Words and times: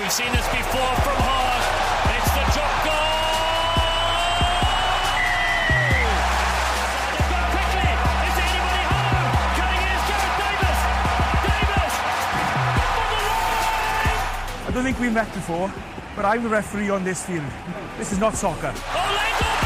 We've 0.00 0.10
seen 0.10 0.32
this 0.32 0.48
before 0.48 0.94
from 1.06 1.16
Hart. 1.22 1.62
It's 2.18 2.30
the 2.34 2.42
drop 2.50 2.74
goal. 2.82 2.94
Quickly. 7.54 7.94
Is 8.26 8.34
there 8.34 8.50
anybody 8.50 8.84
home? 8.90 9.30
Cutting 9.54 9.82
in 9.86 9.94
is 9.94 10.02
Gareth 10.10 10.34
Davis. 10.42 10.78
Davis. 11.46 11.94
On 12.98 13.06
the 13.06 13.22
line. 13.30 14.18
I 14.66 14.70
don't 14.74 14.82
think 14.82 14.98
we've 14.98 15.14
met 15.14 15.32
before, 15.32 15.72
but 16.16 16.24
I'm 16.24 16.42
the 16.42 16.48
referee 16.48 16.90
on 16.90 17.04
this 17.04 17.22
field. 17.22 17.46
This 17.96 18.10
is 18.10 18.18
not 18.18 18.34
soccer. 18.34 18.74
Orlando 18.74 19.63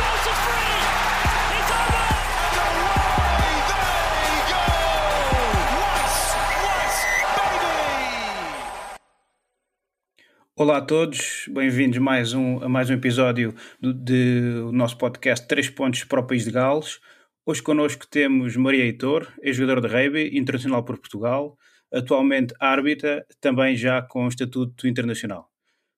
Olá 10.61 10.79
a 10.79 10.81
todos, 10.81 11.49
bem-vindos 11.53 11.99
mais 11.99 12.35
um, 12.35 12.61
a 12.61 12.69
mais 12.69 12.91
um 12.91 12.95
episódio 12.95 13.55
do 13.81 13.95
do 13.95 14.73
nosso 14.73 14.99
podcast 14.99 15.47
3 15.47 15.71
pontos 15.71 16.03
para 16.03 16.19
o 16.19 16.27
País 16.27 16.43
de 16.43 16.51
Gales. 16.51 16.99
Hoje 17.47 17.63
connosco 17.63 18.05
temos 18.09 18.57
Maria 18.57 18.85
Heitor, 18.85 19.33
ex-jogadora 19.41 19.81
de 19.81 19.87
rugby, 19.87 20.37
internacional 20.37 20.85
por 20.85 20.99
Portugal, 20.99 21.57
atualmente 21.95 22.53
árbitra, 22.59 23.25
também 23.41 23.77
já 23.77 24.03
com 24.03 24.27
estatuto 24.27 24.89
internacional. 24.89 25.49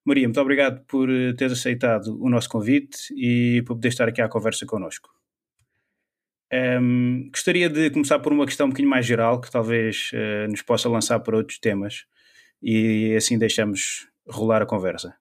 Maria, 0.05 0.29
muito 0.29 0.41
obrigado 0.43 0.85
por 0.85 1.09
eh, 1.09 1.33
teres 1.33 1.55
aceitado 1.55 2.23
o 2.23 2.29
nosso 2.29 2.51
convite 2.51 2.99
e 3.17 3.63
por 3.63 3.77
poder 3.77 3.89
estar 3.89 4.09
aqui 4.09 4.21
à 4.21 4.29
conversa 4.29 4.67
connosco. 4.67 5.09
Ehm, 6.53 7.31
gostaria 7.31 7.71
de 7.71 7.89
começar 7.89 8.19
por 8.19 8.31
uma 8.31 8.45
questão 8.45 8.67
um 8.67 8.69
bocadinho 8.69 8.91
mais 8.91 9.07
geral, 9.07 9.41
que 9.41 9.51
talvez 9.51 10.11
eh, 10.13 10.47
nos 10.49 10.61
possa 10.61 10.87
lançar 10.87 11.19
para 11.21 11.35
outros 11.35 11.59
temas, 11.59 12.05
e 12.63 13.15
assim 13.17 13.39
deixamos 13.39 14.10
rolar 14.31 14.63
a 14.63 14.67
conversa. 14.67 15.15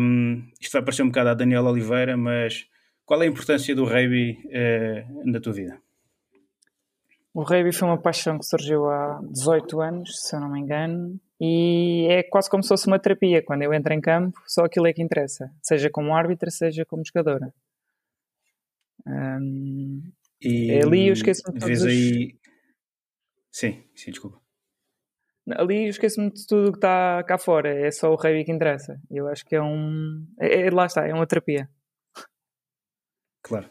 Um, 0.00 0.50
isto 0.60 0.72
vai 0.72 0.82
parecer 0.82 1.02
um 1.02 1.08
bocado 1.08 1.30
a 1.30 1.34
Daniela 1.34 1.70
Oliveira, 1.70 2.16
mas 2.16 2.66
qual 3.04 3.22
é 3.22 3.26
a 3.26 3.28
importância 3.28 3.74
do 3.74 3.84
rugby 3.84 4.38
uh, 4.46 5.30
na 5.30 5.40
tua 5.40 5.52
vida? 5.52 5.80
O 7.32 7.42
rugby 7.42 7.72
foi 7.72 7.88
uma 7.88 8.00
paixão 8.00 8.38
que 8.38 8.44
surgiu 8.46 8.88
há 8.88 9.20
18 9.30 9.80
anos, 9.80 10.20
se 10.22 10.36
eu 10.36 10.40
não 10.40 10.52
me 10.52 10.60
engano, 10.60 11.18
e 11.40 12.06
é 12.10 12.22
quase 12.22 12.48
como 12.48 12.62
se 12.62 12.68
fosse 12.68 12.86
uma 12.86 12.98
terapia. 12.98 13.42
Quando 13.42 13.62
eu 13.62 13.74
entro 13.74 13.92
em 13.92 14.00
campo, 14.00 14.40
só 14.46 14.64
aquilo 14.64 14.86
é 14.86 14.92
que 14.92 15.02
interessa, 15.02 15.50
seja 15.62 15.90
como 15.90 16.14
árbitra, 16.14 16.50
seja 16.50 16.84
como 16.84 17.02
jogadora. 17.04 17.52
Um, 19.06 20.00
E 20.40 20.70
É 20.72 20.82
ali 20.82 21.08
eu 21.08 21.12
esqueço-me 21.14 21.58
todos 21.58 21.80
os- 21.80 21.86
aí... 21.86 22.36
Sim, 23.50 23.82
sim, 23.94 24.10
desculpa. 24.10 24.40
Ali 25.52 25.88
esqueço-me 25.88 26.30
de 26.30 26.46
tudo 26.46 26.72
que 26.72 26.78
está 26.78 27.22
cá 27.24 27.36
fora, 27.38 27.68
é 27.68 27.90
só 27.90 28.10
o 28.10 28.16
rugby 28.16 28.44
que 28.44 28.52
interessa. 28.52 28.98
Eu 29.10 29.28
acho 29.28 29.44
que 29.44 29.54
é 29.54 29.62
um. 29.62 30.26
É, 30.40 30.66
é- 30.66 30.70
lá 30.70 30.86
está, 30.86 31.06
é 31.06 31.12
uma 31.12 31.26
terapia. 31.26 31.68
Claro. 33.42 33.68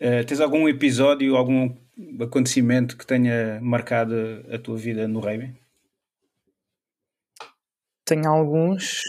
Uh, 0.00 0.24
tens 0.26 0.40
algum 0.40 0.68
episódio, 0.68 1.36
algum 1.36 1.74
acontecimento 2.20 2.96
que 2.96 3.06
tenha 3.06 3.60
marcado 3.60 4.14
a 4.52 4.58
tua 4.58 4.76
vida 4.76 5.06
no 5.06 5.20
rugby? 5.20 5.54
Tenho 8.06 8.28
alguns, 8.28 9.00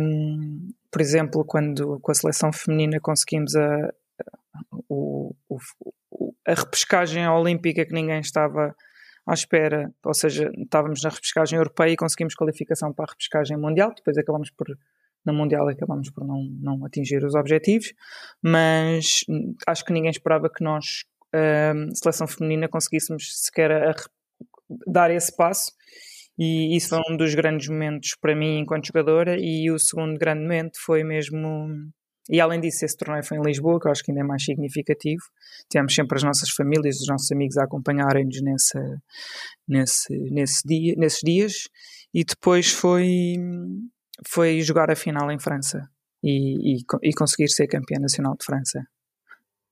hum, 0.00 0.68
por 0.90 1.00
exemplo, 1.00 1.44
quando 1.44 1.98
com 2.00 2.10
a 2.12 2.14
seleção 2.14 2.52
feminina 2.52 2.98
conseguimos 3.00 3.54
a, 3.56 3.92
o- 4.88 5.34
o- 5.48 5.58
o- 6.10 6.34
a 6.46 6.52
repescagem 6.54 7.26
olímpica 7.28 7.86
que 7.86 7.94
ninguém 7.94 8.20
estava 8.20 8.74
à 9.26 9.34
espera, 9.34 9.92
ou 10.04 10.14
seja, 10.14 10.50
estávamos 10.56 11.02
na 11.02 11.10
repescagem 11.10 11.56
europeia 11.58 11.92
e 11.92 11.96
conseguimos 11.96 12.34
qualificação 12.34 12.92
para 12.92 13.06
a 13.06 13.10
repescagem 13.10 13.56
mundial, 13.56 13.92
depois 13.94 14.16
acabamos 14.18 14.50
por, 14.50 14.66
na 15.24 15.32
mundial 15.32 15.68
acabamos 15.68 16.10
por 16.10 16.24
não, 16.26 16.42
não 16.60 16.84
atingir 16.86 17.24
os 17.24 17.34
objetivos, 17.34 17.92
mas 18.42 19.24
hum, 19.28 19.54
acho 19.66 19.84
que 19.84 19.92
ninguém 19.92 20.10
esperava 20.10 20.48
que 20.48 20.62
nós, 20.62 21.04
hum, 21.34 21.88
seleção 21.94 22.26
feminina, 22.26 22.68
conseguíssemos 22.68 23.44
sequer 23.44 23.70
a 23.72 23.90
re- 23.92 23.96
dar 24.86 25.10
esse 25.10 25.34
passo 25.36 25.72
e 26.38 26.76
isso 26.76 26.90
foi 26.90 27.00
um 27.10 27.16
dos 27.16 27.34
grandes 27.34 27.68
momentos 27.68 28.10
para 28.20 28.34
mim 28.36 28.58
enquanto 28.58 28.86
jogadora 28.86 29.36
e 29.38 29.70
o 29.70 29.78
segundo 29.78 30.18
grande 30.18 30.42
momento 30.42 30.78
foi 30.84 31.02
mesmo 31.02 31.68
e 32.30 32.40
além 32.40 32.60
disso 32.60 32.84
esse 32.84 32.96
torneio 32.96 33.24
foi 33.24 33.38
em 33.38 33.42
Lisboa 33.42 33.78
que 33.80 33.86
eu 33.86 33.92
acho 33.92 34.02
que 34.02 34.10
ainda 34.10 34.22
é 34.22 34.24
mais 34.24 34.44
significativo. 34.44 35.22
Tivemos 35.70 35.94
sempre 35.94 36.16
as 36.16 36.22
nossas 36.22 36.50
famílias 36.50 37.00
os 37.00 37.06
nossos 37.08 37.30
amigos 37.32 37.56
a 37.56 37.64
acompanharem-nos 37.64 38.40
nesse, 38.42 38.78
nesse 40.30 40.66
dia, 40.66 40.94
nesses 40.96 41.20
dias. 41.22 41.52
E 42.14 42.24
depois 42.24 42.72
foi 42.72 43.36
foi 44.28 44.60
jogar 44.62 44.90
a 44.90 44.96
final 44.96 45.30
em 45.30 45.38
França 45.38 45.88
e, 46.22 46.76
e, 46.76 46.82
e 47.02 47.12
conseguir 47.12 47.48
ser 47.48 47.66
campeã 47.66 47.98
nacional 48.00 48.34
de 48.38 48.44
França. 48.44 48.82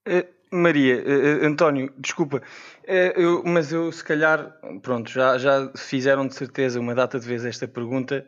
Eh, 0.06 0.26
Maria, 0.52 1.02
eh, 1.04 1.46
António, 1.46 1.92
desculpa, 1.98 2.42
eh, 2.86 3.14
eu- 3.16 3.42
mas 3.44 3.72
eu 3.72 3.90
se 3.90 4.04
calhar, 4.04 4.54
pronto, 4.82 5.10
já, 5.10 5.38
já 5.38 5.72
fizeram 5.76 6.26
de 6.28 6.34
certeza 6.34 6.78
uma 6.78 6.94
data 6.94 7.18
de 7.18 7.26
vez 7.26 7.44
esta 7.44 7.66
pergunta, 7.66 8.26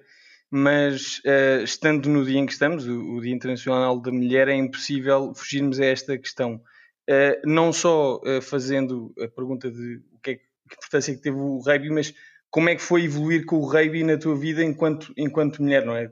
mas 0.50 1.20
eh, 1.24 1.62
estando 1.64 2.08
no 2.08 2.24
dia 2.24 2.38
em 2.38 2.46
que 2.46 2.52
estamos, 2.52 2.86
o, 2.86 3.16
o 3.16 3.20
Dia 3.20 3.34
Internacional 3.34 4.00
da 4.00 4.12
Mulher, 4.12 4.48
é 4.48 4.54
impossível 4.54 5.34
fugirmos 5.34 5.80
a 5.80 5.86
esta 5.86 6.16
questão. 6.18 6.60
Eh, 7.08 7.40
não 7.44 7.72
só 7.72 8.20
eh, 8.24 8.40
fazendo 8.40 9.12
a 9.20 9.28
pergunta 9.28 9.70
de 9.70 10.02
o 10.12 10.18
que, 10.20 10.30
é, 10.32 10.34
que 10.36 10.44
importância 10.76 11.14
que 11.14 11.20
teve 11.20 11.36
o 11.36 11.58
rugby, 11.58 11.90
mas 11.90 12.14
como 12.50 12.68
é 12.68 12.76
que 12.76 12.82
foi 12.82 13.04
evoluir 13.04 13.44
com 13.44 13.56
o 13.56 13.66
rugby 13.66 14.04
na 14.04 14.16
tua 14.16 14.36
vida 14.36 14.62
enquanto, 14.64 15.12
enquanto 15.16 15.62
mulher, 15.62 15.84
não 15.84 15.96
é? 15.96 16.10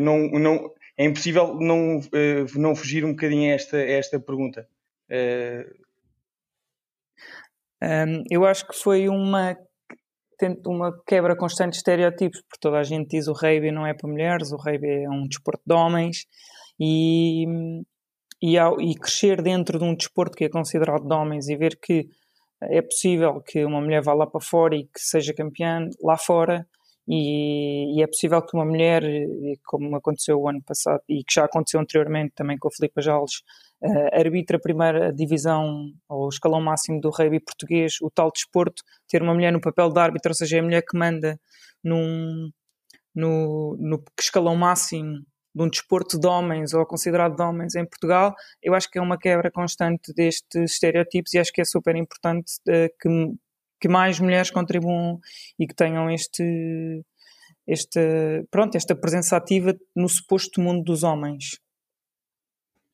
Não, 0.00 0.28
não, 0.30 0.74
é 0.96 1.04
impossível 1.04 1.54
não, 1.60 2.00
não 2.56 2.74
fugir 2.74 3.04
um 3.04 3.12
bocadinho 3.12 3.52
a 3.52 3.54
esta, 3.54 3.76
a 3.76 3.90
esta 3.90 4.18
pergunta. 4.18 4.68
Um, 7.82 8.24
eu 8.30 8.44
acho 8.46 8.66
que 8.66 8.74
foi 8.74 9.08
uma, 9.08 9.56
uma 10.66 10.92
quebra 11.06 11.36
constante 11.36 11.72
de 11.72 11.76
estereotipos, 11.78 12.40
porque 12.42 12.58
toda 12.60 12.78
a 12.78 12.82
gente 12.82 13.08
diz 13.08 13.26
o 13.28 13.32
rugby 13.32 13.70
não 13.72 13.86
é 13.86 13.94
para 13.94 14.08
mulheres, 14.08 14.52
o 14.52 14.56
rugby 14.56 15.04
é 15.04 15.08
um 15.10 15.26
desporto 15.26 15.62
de 15.66 15.74
homens, 15.74 16.26
e, 16.78 17.44
e, 18.42 18.58
ao- 18.58 18.80
e 18.80 18.94
crescer 18.94 19.42
dentro 19.42 19.78
de 19.78 19.84
um 19.84 19.94
desporto 19.94 20.36
que 20.36 20.44
é 20.44 20.48
considerado 20.48 21.06
de 21.06 21.14
homens 21.14 21.48
e 21.48 21.56
ver 21.56 21.78
que 21.80 22.08
é 22.62 22.80
possível 22.82 23.40
que 23.42 23.64
uma 23.64 23.80
mulher 23.80 24.02
vá 24.02 24.14
lá 24.14 24.26
para 24.26 24.40
fora 24.40 24.74
e 24.76 24.84
que 24.84 24.98
seja 25.00 25.34
campeã 25.34 25.88
lá 26.02 26.16
fora, 26.16 26.66
e, 27.08 27.98
e 27.98 28.02
é 28.02 28.06
possível 28.06 28.42
que 28.42 28.56
uma 28.56 28.64
mulher, 28.64 29.02
como 29.64 29.94
aconteceu 29.96 30.38
o 30.40 30.48
ano 30.48 30.62
passado 30.62 31.00
e 31.08 31.22
que 31.22 31.34
já 31.34 31.44
aconteceu 31.44 31.80
anteriormente 31.80 32.32
também 32.34 32.58
com 32.58 32.68
a 32.68 32.70
Filipa 32.72 33.00
Jales, 33.00 33.42
arbitra 34.12 34.56
a 34.56 34.60
primeira 34.60 35.12
divisão 35.12 35.92
ou 36.08 36.28
escalão 36.28 36.60
máximo 36.60 37.00
do 37.00 37.10
rugby 37.10 37.40
português, 37.40 37.94
o 38.00 38.10
tal 38.10 38.30
desporto, 38.32 38.82
ter 39.08 39.22
uma 39.22 39.34
mulher 39.34 39.52
no 39.52 39.60
papel 39.60 39.90
de 39.90 40.00
árbitro, 40.00 40.30
ou 40.30 40.34
seja, 40.34 40.56
é 40.56 40.60
a 40.60 40.62
mulher 40.62 40.82
que 40.82 40.96
manda 40.96 41.38
num, 41.84 42.50
no, 43.14 43.76
no 43.78 44.02
escalão 44.18 44.56
máximo 44.56 45.24
de 45.56 45.62
um 45.62 45.70
desporto 45.70 46.20
de 46.20 46.26
homens 46.26 46.74
ou 46.74 46.84
considerado 46.84 47.34
de 47.34 47.42
homens 47.42 47.74
em 47.74 47.86
Portugal, 47.86 48.34
eu 48.62 48.74
acho 48.74 48.90
que 48.90 48.98
é 48.98 49.02
uma 49.02 49.18
quebra 49.18 49.50
constante 49.50 50.12
destes 50.14 50.72
estereotipos 50.72 51.32
e 51.32 51.38
acho 51.38 51.50
que 51.50 51.62
é 51.62 51.64
super 51.64 51.96
importante 51.96 52.52
uh, 52.68 52.90
que, 53.00 53.08
que 53.80 53.88
mais 53.88 54.20
mulheres 54.20 54.50
contribuam 54.50 55.18
e 55.58 55.66
que 55.66 55.74
tenham 55.74 56.10
este, 56.10 57.02
este, 57.66 58.46
pronto, 58.50 58.76
esta 58.76 58.94
presença 58.94 59.34
ativa 59.34 59.74
no 59.94 60.08
suposto 60.10 60.60
mundo 60.60 60.84
dos 60.84 61.02
homens. 61.02 61.58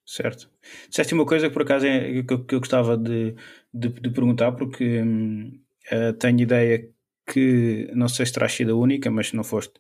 Certo. 0.05 0.51
Disseste 0.89 1.15
uma 1.15 1.25
coisa 1.25 1.49
que 1.49 1.53
por 1.53 1.63
acaso 1.63 1.87
é, 1.87 2.23
que, 2.23 2.35
eu, 2.35 2.45
que 2.45 2.55
eu 2.55 2.59
gostava 2.59 2.97
de, 2.97 3.35
de, 3.73 3.89
de 3.89 4.11
perguntar, 4.11 4.53
porque 4.53 5.01
hum, 5.01 5.61
uh, 5.93 6.13
tenho 6.15 6.41
ideia 6.41 6.89
que, 7.27 7.91
não 7.95 8.09
sei 8.09 8.27
se 8.27 8.33
terás 8.33 8.53
sido 8.53 8.73
a 8.73 8.77
única, 8.77 9.11
mas 9.11 9.29
se 9.29 9.37
não 9.37 9.45
foste, 9.45 9.75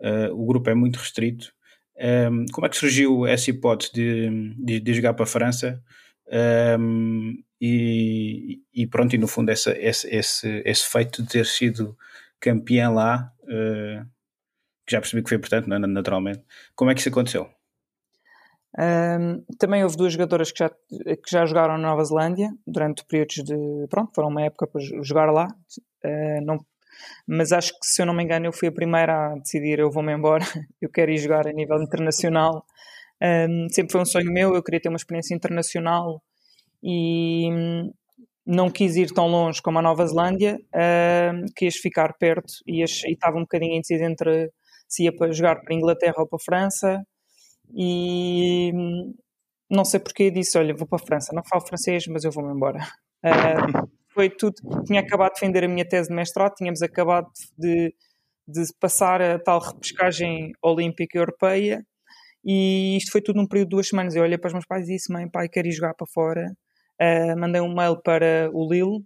uh, 0.00 0.32
o 0.32 0.46
grupo 0.46 0.70
é 0.70 0.74
muito 0.74 0.96
restrito. 0.96 1.52
Um, 2.00 2.46
como 2.52 2.66
é 2.66 2.70
que 2.70 2.76
surgiu 2.76 3.26
essa 3.26 3.50
hipótese 3.50 3.92
de, 3.92 4.54
de, 4.56 4.80
de 4.80 4.94
jogar 4.94 5.14
para 5.14 5.24
a 5.24 5.26
França? 5.26 5.82
Um, 6.78 7.42
e, 7.60 8.62
e, 8.72 8.86
pronto, 8.86 9.14
e 9.14 9.18
no 9.18 9.26
fundo 9.26 9.50
essa, 9.50 9.76
esse, 9.76 10.08
esse, 10.14 10.62
esse 10.64 10.88
feito 10.88 11.22
de 11.22 11.28
ter 11.28 11.44
sido 11.44 11.96
campeã 12.40 12.88
lá, 12.88 13.32
uh, 13.42 14.06
que 14.86 14.92
já 14.92 15.00
percebi 15.00 15.22
que 15.22 15.28
foi 15.28 15.38
importante, 15.38 15.68
não, 15.68 15.78
naturalmente. 15.80 16.42
Como 16.74 16.90
é 16.90 16.94
que 16.94 17.00
isso 17.00 17.08
aconteceu? 17.08 17.57
Um, 18.78 19.42
também 19.58 19.82
houve 19.82 19.96
duas 19.96 20.12
jogadoras 20.12 20.52
que 20.52 20.58
já, 20.60 20.70
que 20.70 21.30
já 21.30 21.44
jogaram 21.44 21.76
na 21.76 21.88
Nova 21.88 22.04
Zelândia 22.04 22.48
durante 22.64 23.04
períodos 23.04 23.36
de. 23.36 23.86
Pronto, 23.90 24.12
foram 24.14 24.28
uma 24.28 24.42
época 24.42 24.68
para 24.68 24.80
jogar 25.02 25.30
lá. 25.32 25.48
Uh, 26.04 26.44
não, 26.44 26.58
mas 27.26 27.52
acho 27.52 27.72
que, 27.72 27.86
se 27.86 28.00
eu 28.00 28.06
não 28.06 28.14
me 28.14 28.22
engano, 28.22 28.46
eu 28.46 28.52
fui 28.52 28.68
a 28.68 28.72
primeira 28.72 29.32
a 29.32 29.34
decidir: 29.34 29.80
eu 29.80 29.90
vou-me 29.90 30.12
embora, 30.12 30.44
eu 30.80 30.88
quero 30.90 31.10
ir 31.10 31.18
jogar 31.18 31.48
a 31.48 31.52
nível 31.52 31.82
internacional. 31.82 32.64
Um, 33.20 33.68
sempre 33.70 33.92
foi 33.92 34.00
um 34.00 34.06
sonho 34.06 34.32
meu, 34.32 34.54
eu 34.54 34.62
queria 34.62 34.80
ter 34.80 34.88
uma 34.88 34.96
experiência 34.96 35.34
internacional 35.34 36.22
e, 36.80 37.48
não 38.46 38.70
quis 38.70 38.96
ir 38.96 39.12
tão 39.12 39.26
longe 39.26 39.60
como 39.60 39.78
a 39.78 39.82
Nova 39.82 40.06
Zelândia, 40.06 40.56
uh, 40.68 41.52
quis 41.56 41.76
ficar 41.76 42.14
perto 42.14 42.52
e 42.66 42.82
estava 42.82 43.36
um 43.36 43.42
bocadinho 43.42 43.74
indeciso 43.74 44.04
entre 44.04 44.50
se 44.88 45.04
ia 45.04 45.14
para 45.14 45.32
jogar 45.32 45.60
para 45.60 45.74
a 45.74 45.76
Inglaterra 45.76 46.14
ou 46.18 46.26
para 46.26 46.36
a 46.36 46.44
França 46.44 47.02
e 47.74 48.72
hum, 48.74 49.14
não 49.70 49.84
sei 49.84 50.00
porque 50.00 50.30
disse, 50.30 50.58
olha, 50.58 50.74
vou 50.74 50.86
para 50.86 51.02
a 51.02 51.06
França, 51.06 51.32
não 51.34 51.42
falo 51.44 51.66
francês, 51.66 52.06
mas 52.06 52.24
eu 52.24 52.32
vou-me 52.32 52.54
embora. 52.54 52.80
Uh, 53.24 53.88
foi 54.12 54.30
tudo, 54.30 54.56
tinha 54.84 55.00
acabado 55.00 55.34
de 55.34 55.40
defender 55.40 55.64
a 55.64 55.68
minha 55.68 55.86
tese 55.86 56.08
de 56.08 56.14
mestrado, 56.14 56.54
tínhamos 56.54 56.82
acabado 56.82 57.28
de, 57.56 57.94
de 58.46 58.64
passar 58.80 59.20
a 59.22 59.38
tal 59.38 59.60
repescagem 59.60 60.52
olímpica 60.62 61.18
europeia 61.18 61.84
e 62.44 62.96
isto 62.96 63.12
foi 63.12 63.20
tudo 63.20 63.36
num 63.36 63.46
período 63.46 63.68
de 63.68 63.76
duas 63.76 63.88
semanas. 63.88 64.14
Eu 64.14 64.22
olhei 64.22 64.38
para 64.38 64.48
os 64.48 64.54
meus 64.54 64.66
pais 64.66 64.88
e 64.88 64.94
disse, 64.94 65.12
mãe, 65.12 65.28
pai, 65.28 65.48
quero 65.48 65.68
ir 65.68 65.72
jogar 65.72 65.94
para 65.94 66.06
fora. 66.06 66.52
Uh, 67.00 67.38
mandei 67.38 67.60
um 67.60 67.74
mail 67.74 68.00
para 68.00 68.50
o 68.52 68.68
Lille, 68.68 69.00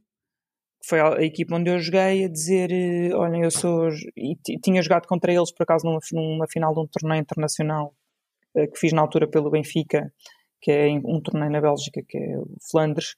que 0.81 0.89
foi 0.89 1.01
a, 1.01 1.23
equipa 1.23 1.57
onde 1.57 1.71
eu 1.71 1.79
joguei, 1.79 2.25
a 2.25 2.29
dizer: 2.29 2.71
Olhem, 3.15 3.43
eu 3.43 3.51
sou. 3.51 3.89
E 4.17 4.37
tinha 4.63 4.81
jogado 4.83 5.07
contra 5.07 5.33
eles, 5.33 5.53
por 5.53 5.65
acaso, 5.65 5.85
numa, 5.87 5.99
numa 6.13 6.47
final 6.49 6.73
de 6.73 6.81
um 6.81 6.87
torneio 6.87 7.21
internacional 7.21 7.95
que 8.55 8.79
fiz 8.79 8.93
na 8.93 9.03
altura 9.03 9.29
pelo 9.29 9.51
Benfica, 9.51 10.13
que 10.61 10.71
é 10.71 10.89
um 11.05 11.21
torneio 11.21 11.51
na 11.51 11.61
Bélgica, 11.61 12.03
que 12.07 12.19
é 12.19 12.39
o 12.39 12.47
Flandres, 12.71 13.15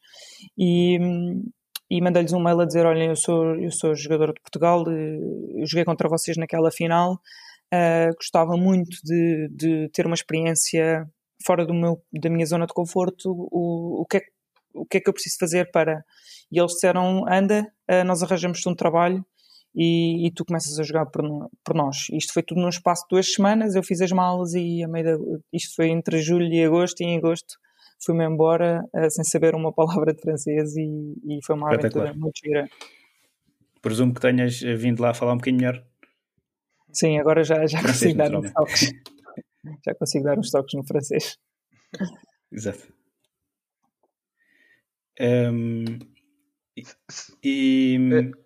e, 0.57 0.99
e 1.91 2.01
mandei-lhes 2.01 2.33
um 2.33 2.43
mail 2.43 2.61
a 2.61 2.65
dizer: 2.67 2.87
Olhem, 2.87 3.09
eu 3.09 3.17
sou, 3.17 3.55
eu 3.57 3.71
sou 3.71 3.95
jogador 3.95 4.33
de 4.33 4.41
Portugal, 4.41 4.85
eu 4.89 5.67
joguei 5.67 5.85
contra 5.85 6.09
vocês 6.09 6.37
naquela 6.37 6.71
final, 6.71 7.19
gostava 8.17 8.57
muito 8.57 8.97
de, 9.05 9.49
de 9.51 9.89
ter 9.93 10.07
uma 10.07 10.15
experiência 10.15 11.07
fora 11.47 11.67
do 11.67 11.75
meu, 11.75 12.03
da 12.13 12.31
minha 12.31 12.47
zona 12.47 12.67
de 12.67 12.73
conforto, 12.73 13.31
o, 13.31 14.03
o 14.03 14.07
que 14.07 14.19
é 14.19 14.21
o 14.75 14.85
que 14.85 14.99
é 14.99 15.01
que 15.01 15.09
eu 15.09 15.15
preciso 15.15 15.37
fazer 15.39 15.71
para. 15.71 16.05
E 16.51 16.59
eles 16.59 16.73
disseram: 16.73 17.25
anda, 17.29 17.67
eh, 17.89 18.05
nós 18.05 18.23
arranjamos-te 18.23 18.69
um 18.69 18.75
trabalho 18.75 19.25
e, 19.75 20.27
e, 20.27 20.31
tu 20.31 20.45
começas 20.45 20.79
a 20.79 20.83
jogar 20.83 21.07
por, 21.07 21.23
por, 21.65 21.75
nós. 21.75 22.09
Isto 22.13 22.33
foi 22.33 22.43
tudo 22.43 22.61
num 22.61 22.69
espaço 22.69 23.03
de 23.03 23.09
duas 23.11 23.33
semanas. 23.33 23.75
Eu 23.75 23.83
fiz 23.83 24.01
as 24.01 24.13
malas 24.13 24.55
e 24.55 24.85
a 24.85 24.89
meio 24.89 25.19
de, 25.19 25.41
isto 25.53 25.75
foi 25.75 25.89
entre 25.89 26.23
julho 26.23 26.47
e 26.47 26.65
agosto. 26.65 27.01
E 27.01 27.05
em 27.05 27.19
agosto 27.19 27.57
fui-me 28.05 28.25
embora 28.25 28.85
uh, 28.95 29.11
sem 29.11 29.25
saber 29.25 29.55
uma 29.55 29.73
palavra 29.75 30.15
de 30.15 30.21
francês 30.21 30.77
e, 30.77 31.15
e 31.27 31.41
foi 31.45 31.57
uma 31.57 31.75
aventura 31.75 32.15
muito 32.15 32.39
gira. 32.45 32.69
Presumo 33.83 34.15
que 34.15 34.21
tenhas 34.21 34.61
vindo 34.61 35.01
lá 35.01 35.13
falar 35.13 35.33
um 35.33 35.39
bocadinho 35.39 35.61
melhor. 35.61 35.85
Sim, 36.93 37.19
agora 37.19 37.43
já, 37.43 37.67
já 37.67 37.83
consigo 37.83 38.17
dar 38.17 38.35
uns 38.35 38.53
toques. 38.53 38.93
já 39.85 39.95
consigo 39.97 40.25
dar 40.25 40.39
uns 40.39 40.51
toques 40.51 40.75
no 40.75 40.87
francês. 40.87 41.37
Exato. 42.53 42.95
Um, 45.21 45.85
e. 47.43 47.99
É, 48.13 48.44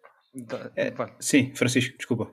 sim, 1.21 1.53
Francisco, 1.55 1.97
desculpa. 1.97 2.31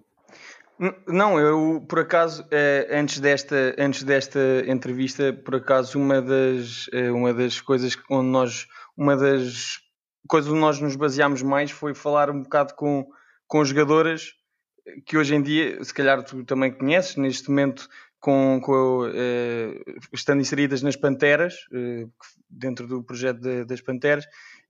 Não, 1.07 1.39
eu 1.39 1.85
por 1.87 1.99
acaso, 1.99 2.45
eh, 2.51 2.87
antes 2.91 3.19
desta, 3.19 3.75
antes 3.77 4.03
desta 4.03 4.39
entrevista, 4.67 5.31
por 5.31 5.55
acaso, 5.55 5.97
uma 5.97 6.21
das, 6.21 6.89
eh, 6.91 7.11
uma 7.11 7.33
das 7.33 7.61
coisas 7.61 7.97
onde 8.09 8.27
nós, 8.27 8.67
uma 8.97 9.15
das 9.15 9.79
coisas 10.27 10.51
onde 10.51 10.59
nós 10.59 10.81
nos 10.81 10.97
baseámos 10.97 11.41
mais 11.41 11.71
foi 11.71 11.95
falar 11.95 12.29
um 12.29 12.43
bocado 12.43 12.73
com, 12.75 13.07
com 13.47 13.63
jogadoras 13.63 14.33
que 15.05 15.17
hoje 15.17 15.35
em 15.35 15.41
dia, 15.41 15.83
se 15.83 15.93
calhar 15.93 16.23
tu 16.23 16.43
também 16.43 16.71
conheces, 16.71 17.15
neste 17.15 17.49
momento 17.49 17.87
com, 18.19 18.59
com 18.61 19.07
uh, 19.07 19.99
estando 20.13 20.41
inseridas 20.41 20.81
nas 20.81 20.95
Panteras, 20.95 21.55
uh, 21.71 22.11
dentro 22.49 22.87
do 22.87 23.03
projeto 23.03 23.39
de, 23.39 23.65
das 23.65 23.81
Panteras, 23.81 24.25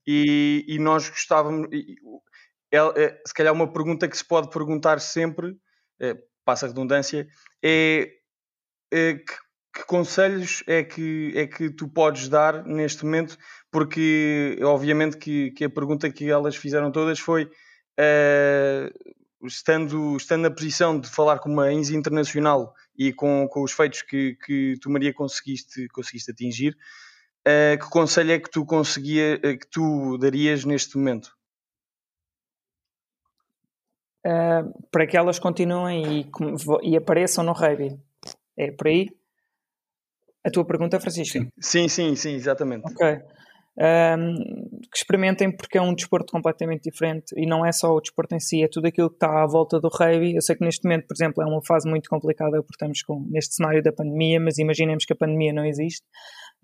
e, 0.06 0.64
e 0.68 0.78
nós 0.78 1.08
gostávamos. 1.08 1.68
E, 1.72 1.96
é, 2.76 3.20
se 3.26 3.34
calhar 3.34 3.52
uma 3.52 3.72
pergunta 3.72 4.08
que 4.08 4.16
se 4.16 4.24
pode 4.24 4.50
perguntar 4.50 5.00
sempre, 5.00 5.56
é, 6.00 6.16
passa 6.44 6.66
a 6.66 6.68
redundância, 6.68 7.26
é, 7.62 8.10
é 8.90 9.14
que, 9.14 9.34
que, 9.74 9.86
conselhos 9.86 10.62
é 10.66 10.82
que, 10.82 11.32
é 11.34 11.46
que 11.46 11.70
tu 11.70 11.88
podes 11.88 12.28
dar 12.28 12.64
neste 12.64 13.04
momento? 13.04 13.36
Porque 13.70 14.58
obviamente 14.62 15.16
que, 15.16 15.50
que 15.52 15.64
a 15.64 15.70
pergunta 15.70 16.10
que 16.10 16.30
elas 16.30 16.56
fizeram 16.56 16.90
todas 16.90 17.18
foi 17.18 17.50
estando, 19.42 20.16
estando 20.16 20.42
na 20.42 20.50
posição 20.50 20.98
de 20.98 21.08
falar 21.08 21.38
com 21.38 21.50
uma 21.50 21.72
INSI 21.72 21.96
internacional 21.96 22.74
e 22.96 23.12
com, 23.12 23.48
com 23.48 23.62
os 23.62 23.72
feitos 23.72 24.02
que, 24.02 24.36
que 24.44 24.78
tu, 24.80 24.90
Maria, 24.90 25.12
conseguiste, 25.12 25.88
conseguiste 25.88 26.30
atingir, 26.30 26.76
que 27.80 27.90
conselho 27.90 28.32
é 28.32 28.38
que 28.38 28.50
tu 28.50 28.66
conseguia, 28.66 29.38
que 29.38 29.66
tu 29.70 30.18
darias 30.18 30.64
neste 30.64 30.96
momento? 30.96 31.36
Uh, 34.26 34.72
para 34.90 35.06
que 35.06 35.16
elas 35.16 35.38
continuem 35.38 36.20
e, 36.20 36.30
e 36.82 36.96
apareçam 36.96 37.44
no 37.44 37.52
rugby. 37.52 37.96
É 38.58 38.72
por 38.72 38.88
aí? 38.88 39.08
A 40.44 40.50
tua 40.50 40.64
pergunta, 40.64 40.98
Francisco? 40.98 41.38
Sim, 41.60 41.86
sim, 41.88 42.16
sim, 42.16 42.34
exatamente. 42.34 42.84
Ok 42.90 43.22
um, 43.78 44.34
que 44.90 44.96
experimentem 44.96 45.54
porque 45.54 45.76
é 45.76 45.82
um 45.82 45.94
desporto 45.94 46.32
completamente 46.32 46.82
diferente 46.90 47.34
e 47.36 47.46
não 47.46 47.64
é 47.64 47.72
só 47.72 47.94
o 47.94 48.00
desporto 48.00 48.34
em 48.34 48.40
si, 48.40 48.62
é 48.62 48.68
tudo 48.68 48.86
aquilo 48.86 49.10
que 49.10 49.16
está 49.16 49.42
à 49.42 49.46
volta 49.46 49.78
do 49.78 49.88
rugby. 49.88 50.34
Eu 50.34 50.42
sei 50.42 50.56
que 50.56 50.64
neste 50.64 50.84
momento, 50.84 51.06
por 51.06 51.14
exemplo, 51.14 51.42
é 51.42 51.46
uma 51.46 51.62
fase 51.62 51.88
muito 51.88 52.08
complicada 52.08 52.62
porque 52.62 52.74
estamos 52.74 53.02
com, 53.02 53.26
neste 53.28 53.54
cenário 53.54 53.82
da 53.82 53.92
pandemia, 53.92 54.40
mas 54.40 54.58
imaginemos 54.58 55.04
que 55.04 55.12
a 55.12 55.16
pandemia 55.16 55.52
não 55.52 55.64
existe. 55.64 56.04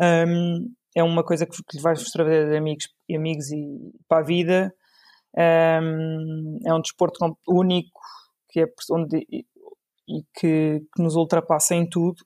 Um, 0.01 0.73
é 0.97 1.03
uma 1.03 1.23
coisa 1.23 1.47
que, 1.47 1.57
que 1.57 1.77
lhe 1.77 1.83
vai 1.83 1.95
trazer 1.95 2.57
amigos 2.57 2.89
amigos 3.15 3.51
e 3.51 3.93
para 4.09 4.23
a 4.23 4.25
vida. 4.25 4.75
Um, 5.37 6.59
é 6.65 6.75
um 6.75 6.81
desporto 6.81 7.19
único 7.49 8.01
que 8.51 8.61
é 8.61 8.67
onde, 8.91 9.27
e, 9.31 9.47
que, 10.35 10.83
que 10.95 11.03
nos 11.03 11.17
ultrapassa 11.17 11.75
em 11.75 11.89
tudo 11.89 12.23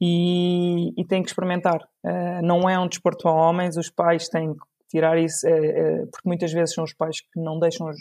e, 0.00 0.92
e 1.00 1.04
têm 1.06 1.22
que 1.22 1.30
experimentar. 1.30 1.80
Uh, 2.04 2.42
não 2.42 2.68
é 2.68 2.78
um 2.78 2.88
desporto 2.88 3.22
para 3.22 3.32
homens, 3.32 3.76
os 3.76 3.90
pais 3.90 4.28
têm 4.28 4.52
que 4.52 4.60
tirar 4.90 5.18
isso, 5.18 5.46
uh, 5.46 6.02
uh, 6.02 6.06
porque 6.10 6.28
muitas 6.28 6.52
vezes 6.52 6.74
são 6.74 6.84
os 6.84 6.92
pais 6.92 7.20
que 7.20 7.40
não 7.40 7.58
deixam 7.58 7.88
as, 7.88 7.96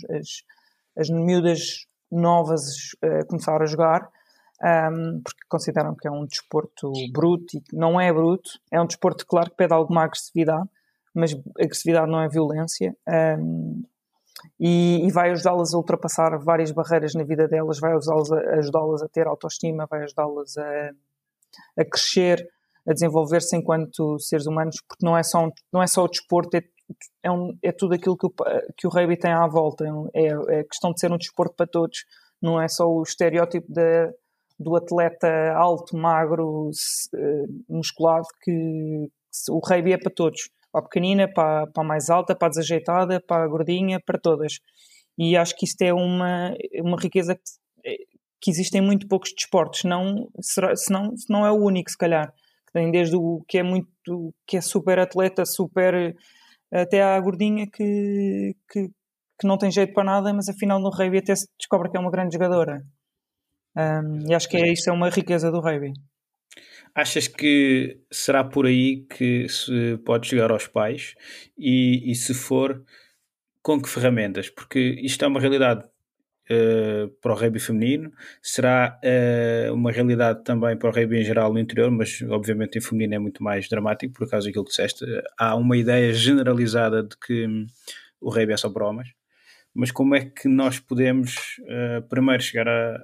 as 0.97 1.09
miúdas 1.09 1.85
novas 2.11 2.91
começar 3.27 3.59
a 3.59 3.65
jogar, 3.65 4.07
um, 4.61 5.21
porque 5.23 5.41
consideram 5.49 5.95
que 5.95 6.07
é 6.07 6.11
um 6.11 6.25
desporto 6.25 6.91
bruto 7.11 7.57
e 7.57 7.63
não 7.73 7.99
é 7.99 8.13
bruto. 8.13 8.51
É 8.71 8.79
um 8.79 8.85
desporto, 8.85 9.25
claro, 9.25 9.49
que 9.49 9.57
pede 9.57 9.73
alguma 9.73 10.03
agressividade, 10.03 10.69
mas 11.13 11.35
agressividade 11.59 12.11
não 12.11 12.21
é 12.21 12.29
violência. 12.29 12.95
Um, 13.39 13.83
e, 14.59 15.05
e, 15.05 15.11
vai 15.11 15.31
ajudá-las 15.31 15.73
a 15.73 15.77
ultrapassar 15.77 16.37
várias 16.39 16.71
barreiras 16.71 17.13
na 17.13 17.23
vida 17.23 17.47
delas, 17.47 17.79
vai 17.79 17.93
ajudá-las 17.93 18.31
a, 18.31 18.39
ajudá 18.57 18.79
a 18.79 19.09
ter 19.09 19.27
autoestima, 19.27 19.87
vai 19.89 20.03
ajudá-las 20.03 20.57
a, 20.57 20.91
a 21.77 21.85
crescer, 21.85 22.47
a 22.85 22.93
desenvolver-se 22.93 23.55
enquanto 23.55 24.19
seres 24.19 24.45
humanos, 24.45 24.75
porque 24.87 25.05
não 25.05 25.17
é 25.17 25.23
só, 25.23 25.45
um, 25.45 25.51
não 25.71 25.81
é 25.81 25.87
só 25.87 26.03
o 26.03 26.07
desporto, 26.07 26.57
é, 26.57 26.61
é, 27.23 27.31
um, 27.31 27.57
é 27.61 27.71
tudo 27.71 27.93
aquilo 27.93 28.17
que 28.17 28.25
o, 28.25 28.33
que 28.77 28.87
o 28.87 28.89
rugby 28.89 29.17
tem 29.17 29.31
à 29.31 29.47
volta. 29.47 29.85
É, 30.13 30.27
é, 30.27 30.59
é 30.59 30.63
questão 30.63 30.91
de 30.91 30.99
ser 30.99 31.11
um 31.11 31.17
desporto 31.17 31.55
para 31.55 31.67
todos, 31.67 32.05
não 32.41 32.61
é 32.61 32.67
só 32.67 32.85
o 32.85 33.01
estereótipo 33.03 33.71
de, 33.71 34.11
do 34.59 34.75
atleta 34.75 35.53
alto, 35.55 35.95
magro, 35.95 36.69
eh, 37.15 37.45
musculado, 37.69 38.27
que 38.41 39.09
o 39.49 39.59
rugby 39.59 39.93
é 39.93 39.97
para 39.97 40.11
todos. 40.13 40.49
Para 40.73 40.81
a 40.81 40.83
pequenina, 40.83 41.31
para, 41.33 41.67
para 41.67 41.83
a 41.83 41.87
mais 41.87 42.09
alta, 42.09 42.35
para 42.35 42.47
a 42.47 42.49
desajeitada, 42.49 43.21
para 43.21 43.45
a 43.45 43.47
gordinha, 43.47 44.01
para 44.05 44.19
todas. 44.19 44.59
E 45.17 45.37
acho 45.37 45.55
que 45.55 45.65
isto 45.65 45.81
é 45.83 45.93
uma, 45.93 46.53
uma 46.83 46.97
riqueza 46.99 47.35
que 47.35 47.41
que 48.43 48.51
existem 48.51 48.81
muito 48.81 49.07
poucos 49.07 49.31
desportos, 49.33 49.85
não, 49.85 50.27
será, 50.41 50.75
senão, 50.75 51.13
não 51.29 51.45
é 51.45 51.51
o 51.51 51.55
único, 51.55 51.89
se 51.89 51.97
calhar. 51.97 52.33
Tem 52.73 52.91
desde 52.91 53.15
o 53.15 53.41
que 53.47 53.59
é 53.59 53.63
muito, 53.63 53.87
que 54.45 54.57
é 54.57 54.61
super 54.61 54.99
atleta, 54.99 55.45
super 55.45 56.13
até 56.69 57.01
à 57.01 57.17
gordinha 57.21 57.65
que, 57.71 58.53
que, 58.69 58.89
que 59.39 59.47
não 59.47 59.57
tem 59.57 59.71
jeito 59.71 59.93
para 59.93 60.03
nada, 60.03 60.33
mas 60.33 60.49
afinal 60.49 60.77
no 60.77 60.89
rugby 60.89 61.19
até 61.19 61.33
se 61.33 61.47
descobre 61.57 61.89
que 61.89 61.95
é 61.95 61.99
uma 61.99 62.11
grande 62.11 62.33
jogadora. 62.33 62.83
Um, 63.77 64.29
e 64.29 64.33
acho 64.33 64.49
que 64.49 64.57
é, 64.57 64.73
isso 64.73 64.89
é 64.89 64.93
uma 64.93 65.09
riqueza 65.09 65.49
do 65.49 65.61
rugby. 65.61 65.93
Achas 66.95 67.27
que 67.27 67.99
será 68.11 68.43
por 68.43 68.67
aí 68.67 69.05
que 69.05 69.49
se 69.49 69.97
pode 70.05 70.27
chegar 70.27 70.51
aos 70.51 70.67
pais? 70.67 71.15
E, 71.57 72.11
e 72.11 72.13
se 72.13 72.33
for, 72.33 72.83
com 73.61 73.81
que 73.81 73.89
ferramentas? 73.89 74.49
Porque 74.49 74.79
isto 75.01 75.25
é 75.25 75.27
uma 75.27 75.39
realidade 75.39 75.83
uh, 76.51 77.07
para 77.21 77.31
o 77.31 77.35
rugby 77.35 77.59
feminino, 77.59 78.11
será 78.41 78.99
uh, 79.03 79.73
uma 79.73 79.91
realidade 79.91 80.43
também 80.43 80.77
para 80.77 80.89
o 80.89 80.93
rugby 80.93 81.19
em 81.19 81.23
geral 81.23 81.51
no 81.51 81.59
interior, 81.59 81.89
mas 81.89 82.21
obviamente 82.29 82.77
em 82.77 82.81
feminino 82.81 83.15
é 83.15 83.19
muito 83.19 83.43
mais 83.43 83.67
dramático, 83.67 84.13
por 84.13 84.29
causa 84.29 84.47
daquilo 84.47 84.65
que 84.65 84.69
disseste. 84.69 85.05
Há 85.37 85.55
uma 85.55 85.77
ideia 85.77 86.13
generalizada 86.13 87.03
de 87.03 87.17
que 87.17 87.47
um, 87.47 87.65
o 88.21 88.29
rugby 88.29 88.53
é 88.53 88.57
só 88.57 88.69
para 88.69 88.87
homens, 88.87 89.09
mas 89.73 89.91
como 89.91 90.15
é 90.15 90.25
que 90.25 90.47
nós 90.47 90.79
podemos 90.79 91.35
uh, 91.61 92.07
primeiro 92.07 92.43
chegar 92.43 92.67
a, 92.67 93.03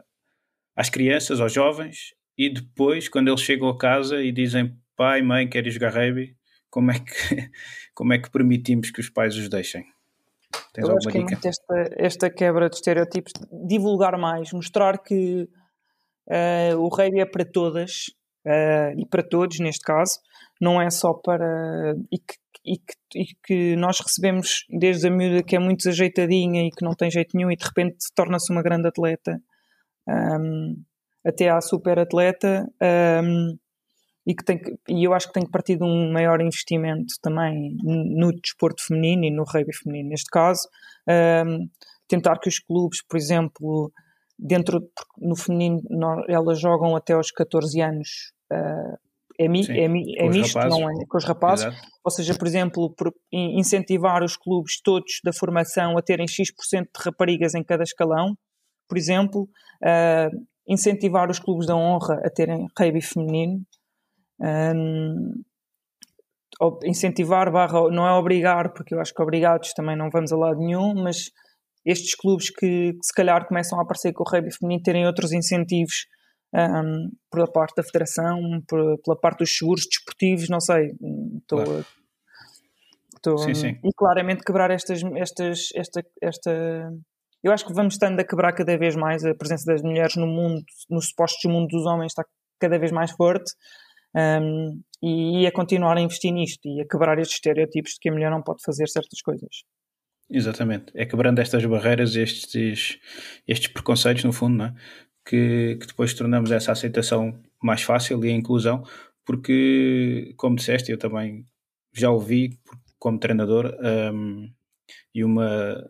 às 0.75 0.89
crianças, 0.89 1.39
aos 1.41 1.51
jovens, 1.51 2.13
e 2.39 2.49
depois, 2.49 3.09
quando 3.09 3.27
eles 3.27 3.41
chegam 3.41 3.67
a 3.67 3.77
casa 3.77 4.23
e 4.23 4.31
dizem 4.31 4.73
pai, 4.95 5.21
mãe, 5.21 5.45
quero 5.45 5.69
jogar 5.69 5.93
rugby, 5.93 6.37
como 6.69 6.89
é 6.89 6.97
que, 6.97 7.03
como 7.93 8.13
é 8.13 8.17
que 8.17 8.31
permitimos 8.31 8.91
que 8.91 9.01
os 9.01 9.09
pais 9.09 9.35
os 9.35 9.49
deixem? 9.49 9.83
Tens 10.73 10.87
Eu 10.87 10.95
acho 10.95 11.09
que 11.09 11.17
é 11.17 11.21
muito 11.21 11.45
esta, 11.45 11.89
esta 11.97 12.29
quebra 12.29 12.69
de 12.69 12.77
estereotipos, 12.77 13.33
divulgar 13.67 14.17
mais, 14.17 14.53
mostrar 14.53 14.99
que 14.99 15.49
eh, 16.29 16.73
o 16.77 16.87
rugby 16.87 17.19
é 17.19 17.25
para 17.25 17.43
todas 17.43 18.05
eh, 18.45 18.93
e 18.97 19.05
para 19.05 19.21
todos, 19.21 19.59
neste 19.59 19.81
caso, 19.81 20.17
não 20.61 20.81
é 20.81 20.89
só 20.89 21.13
para. 21.13 21.93
E 22.09 22.19
que, 22.19 22.35
e 22.65 22.77
que, 22.77 23.19
e 23.19 23.25
que 23.43 23.75
nós 23.75 23.99
recebemos 23.99 24.65
desde 24.69 25.09
a 25.09 25.11
miúda 25.11 25.43
que 25.43 25.57
é 25.57 25.59
muito 25.59 25.79
desajeitadinha 25.79 26.65
e 26.65 26.71
que 26.71 26.85
não 26.85 26.95
tem 26.95 27.11
jeito 27.11 27.35
nenhum 27.35 27.51
e 27.51 27.57
de 27.57 27.65
repente 27.65 27.97
torna-se 28.15 28.49
uma 28.49 28.63
grande 28.63 28.87
atleta, 28.87 29.41
ahm, 30.07 30.75
até 31.25 31.49
à 31.49 31.59
super 31.61 31.99
atleta. 31.99 32.67
ahm, 32.81 33.57
e, 34.27 34.35
que 34.35 34.43
tem 34.43 34.59
que, 34.59 34.75
e 34.87 35.03
eu 35.03 35.13
acho 35.13 35.27
que 35.27 35.33
tem 35.33 35.43
que 35.43 35.49
partir 35.49 35.75
de 35.75 35.83
um 35.83 36.11
maior 36.11 36.39
investimento 36.39 37.15
também 37.21 37.75
no 37.81 38.31
desporto 38.31 38.85
feminino 38.85 39.25
e 39.25 39.31
no 39.31 39.43
rugby 39.43 39.75
feminino, 39.75 40.09
neste 40.09 40.29
caso. 40.29 40.67
Um, 41.07 41.67
tentar 42.07 42.37
que 42.39 42.47
os 42.47 42.59
clubes, 42.59 43.01
por 43.01 43.17
exemplo, 43.17 43.91
dentro 44.37 44.87
no 45.17 45.35
feminino, 45.35 45.81
elas 46.27 46.59
jogam 46.59 46.95
até 46.95 47.13
aos 47.13 47.31
14 47.31 47.81
anos. 47.81 48.09
Uh, 48.51 48.97
é, 49.39 49.47
mi, 49.47 49.63
Sim, 49.63 49.79
é, 49.79 49.87
mi, 49.87 50.15
é 50.17 50.29
misto, 50.29 50.57
rapazes. 50.57 50.79
não 50.79 50.89
é? 50.89 51.05
Com 51.07 51.17
os 51.17 51.25
rapazes. 51.25 51.65
Exato. 51.65 51.87
Ou 52.03 52.11
seja, 52.11 52.35
por 52.35 52.47
exemplo, 52.47 52.93
por 52.95 53.13
in- 53.31 53.59
incentivar 53.59 54.21
os 54.23 54.35
clubes 54.35 54.81
todos 54.81 55.21
da 55.23 55.33
formação 55.33 55.97
a 55.97 56.01
terem 56.01 56.27
X% 56.27 56.83
de 56.83 57.03
raparigas 57.03 57.55
em 57.55 57.63
cada 57.63 57.83
escalão, 57.83 58.37
por 58.87 58.97
exemplo, 58.97 59.49
uh, 59.83 60.45
incentivar 60.69 61.29
os 61.29 61.39
clubes 61.39 61.65
da 61.65 61.75
honra 61.75 62.21
a 62.23 62.29
terem 62.29 62.67
rugby 62.77 63.01
feminino, 63.01 63.61
um, 64.39 65.41
incentivar 66.83 67.51
barra, 67.51 67.89
não 67.89 68.07
é 68.07 68.11
obrigar, 68.13 68.73
porque 68.73 68.93
eu 68.93 68.99
acho 68.99 69.13
que 69.13 69.21
obrigados 69.21 69.73
também 69.73 69.95
não 69.97 70.09
vamos 70.09 70.31
a 70.31 70.37
lado 70.37 70.59
nenhum, 70.59 70.93
mas 70.93 71.31
estes 71.85 72.13
clubes 72.15 72.49
que, 72.49 72.93
que 72.93 72.99
se 73.03 73.13
calhar 73.13 73.47
começam 73.47 73.79
a 73.79 73.83
aparecer 73.83 74.13
com 74.13 74.23
o 74.23 74.29
rugby 74.29 74.53
feminino 74.53 74.83
terem 74.83 75.05
outros 75.07 75.31
incentivos 75.31 76.05
um, 76.53 77.09
pela 77.31 77.49
parte 77.51 77.75
da 77.75 77.83
federação, 77.83 78.39
por- 78.67 78.97
pela 79.03 79.17
parte 79.19 79.39
dos 79.39 79.55
seguros 79.55 79.85
desportivos, 79.89 80.49
não 80.49 80.59
sei, 80.59 80.91
estou 81.41 81.63
Claro. 81.63 81.85
estou- 83.15 83.37
Sim, 83.37 83.53
sim. 83.53 83.79
e 83.83 83.89
claramente 83.95 84.43
quebrar 84.43 84.69
estas, 84.71 85.01
estas, 85.15 85.69
esta, 85.75 86.03
esta 86.21 86.91
eu 87.43 87.51
acho 87.51 87.65
que 87.65 87.73
vamos 87.73 87.95
estando 87.95 88.19
a 88.19 88.23
quebrar 88.23 88.53
cada 88.53 88.77
vez 88.77 88.95
mais 88.95 89.23
a 89.25 89.33
presença 89.33 89.71
das 89.71 89.81
mulheres 89.81 90.15
no 90.15 90.27
mundo, 90.27 90.63
no 90.89 91.01
suposto 91.01 91.49
mundo 91.49 91.67
dos 91.67 91.85
homens 91.85 92.11
está 92.11 92.23
cada 92.59 92.77
vez 92.77 92.91
mais 92.91 93.11
forte 93.11 93.51
um, 94.13 94.81
e 95.01 95.47
a 95.47 95.51
continuar 95.51 95.97
a 95.97 96.01
investir 96.01 96.33
nisto 96.33 96.67
e 96.67 96.81
a 96.81 96.87
quebrar 96.87 97.17
estes 97.19 97.37
estereotipos 97.37 97.93
de 97.93 97.99
que 97.99 98.09
a 98.09 98.11
mulher 98.11 98.29
não 98.29 98.41
pode 98.41 98.61
fazer 98.63 98.87
certas 98.87 99.21
coisas. 99.21 99.63
Exatamente. 100.29 100.91
É 100.93 101.05
quebrando 101.05 101.39
estas 101.39 101.65
barreiras, 101.65 102.15
estes, 102.15 102.99
estes 103.47 103.71
preconceitos, 103.71 104.23
no 104.23 104.31
fundo, 104.31 104.63
é? 104.63 104.73
que, 105.25 105.77
que 105.79 105.87
depois 105.87 106.13
tornamos 106.13 106.51
essa 106.51 106.71
aceitação 106.71 107.39
mais 107.61 107.81
fácil 107.81 108.23
e 108.23 108.29
a 108.29 108.33
inclusão, 108.33 108.83
porque, 109.25 110.33
como 110.37 110.55
disseste, 110.55 110.91
eu 110.91 110.97
também 110.97 111.45
já 111.93 112.11
ouvi 112.11 112.59
como 112.97 113.19
treinador 113.19 113.75
um, 114.13 114.51
e 115.13 115.23
uma. 115.23 115.89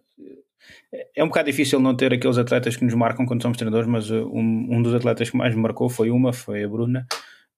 É 1.15 1.23
um 1.23 1.27
bocado 1.27 1.49
difícil 1.49 1.79
não 1.79 1.95
ter 1.95 2.13
aqueles 2.13 2.37
atletas 2.37 2.75
que 2.75 2.83
nos 2.83 2.93
marcam 2.93 3.25
quando 3.25 3.41
somos 3.41 3.57
treinadores, 3.57 3.87
mas 3.87 4.09
uh, 4.09 4.27
um, 4.27 4.77
um 4.77 4.81
dos 4.81 4.93
atletas 4.93 5.29
que 5.29 5.37
mais 5.37 5.55
me 5.55 5.61
marcou 5.61 5.89
foi 5.89 6.09
uma, 6.09 6.33
foi 6.33 6.63
a 6.63 6.67
Bruna, 6.67 7.07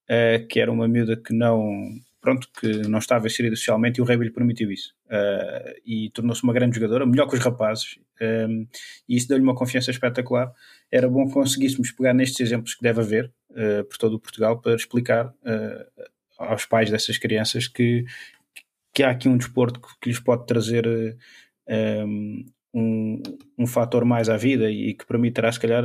uh, 0.10 0.48
que 0.48 0.60
era 0.60 0.72
uma 0.72 0.88
miúda 0.88 1.16
que 1.16 1.34
não, 1.34 1.90
pronto, 2.22 2.48
que 2.60 2.68
não 2.88 3.00
estava 3.00 3.26
inserida 3.26 3.56
socialmente 3.56 4.00
e 4.00 4.02
o 4.02 4.06
Rebbe 4.06 4.26
lhe 4.26 4.32
permitiu 4.32 4.72
isso. 4.72 4.94
Uh, 5.08 5.74
e 5.86 6.10
tornou-se 6.12 6.44
uma 6.44 6.54
grande 6.54 6.76
jogadora, 6.76 7.06
melhor 7.06 7.28
que 7.28 7.36
os 7.36 7.44
rapazes, 7.44 7.98
um, 8.22 8.68
e 9.10 9.18
isso 9.18 9.28
deu-lhe 9.28 9.44
uma 9.44 9.56
confiança 9.56 9.90
espetacular. 9.90 10.54
Era 10.92 11.10
bom 11.10 11.28
que 11.28 11.34
conseguíssemos 11.34 11.92
pegar 11.92 12.14
nestes 12.14 12.40
exemplos 12.40 12.76
que 12.76 12.84
deve 12.84 13.02
haver 13.02 13.34
uh, 13.50 13.84
por 13.86 13.98
todo 13.98 14.14
o 14.14 14.20
Portugal 14.20 14.62
para 14.62 14.76
explicar 14.76 15.28
uh, 15.28 16.04
aos 16.38 16.66
pais 16.66 16.92
dessas 16.92 17.18
crianças 17.18 17.68
que, 17.68 18.06
que 18.94 19.02
há 19.02 19.10
aqui 19.10 19.28
um 19.28 19.38
desporto 19.38 19.82
que, 19.82 19.88
que 20.00 20.10
lhes 20.10 20.20
pode 20.20 20.46
trazer 20.46 20.88
um, 21.68 22.46
um, 22.74 23.22
um 23.58 23.68
fator 23.68 24.06
mais 24.06 24.30
à 24.30 24.38
vida 24.38 24.70
e 24.70 24.94
que 24.94 25.06
permitirá, 25.06 25.52
se 25.52 25.60
calhar, 25.60 25.84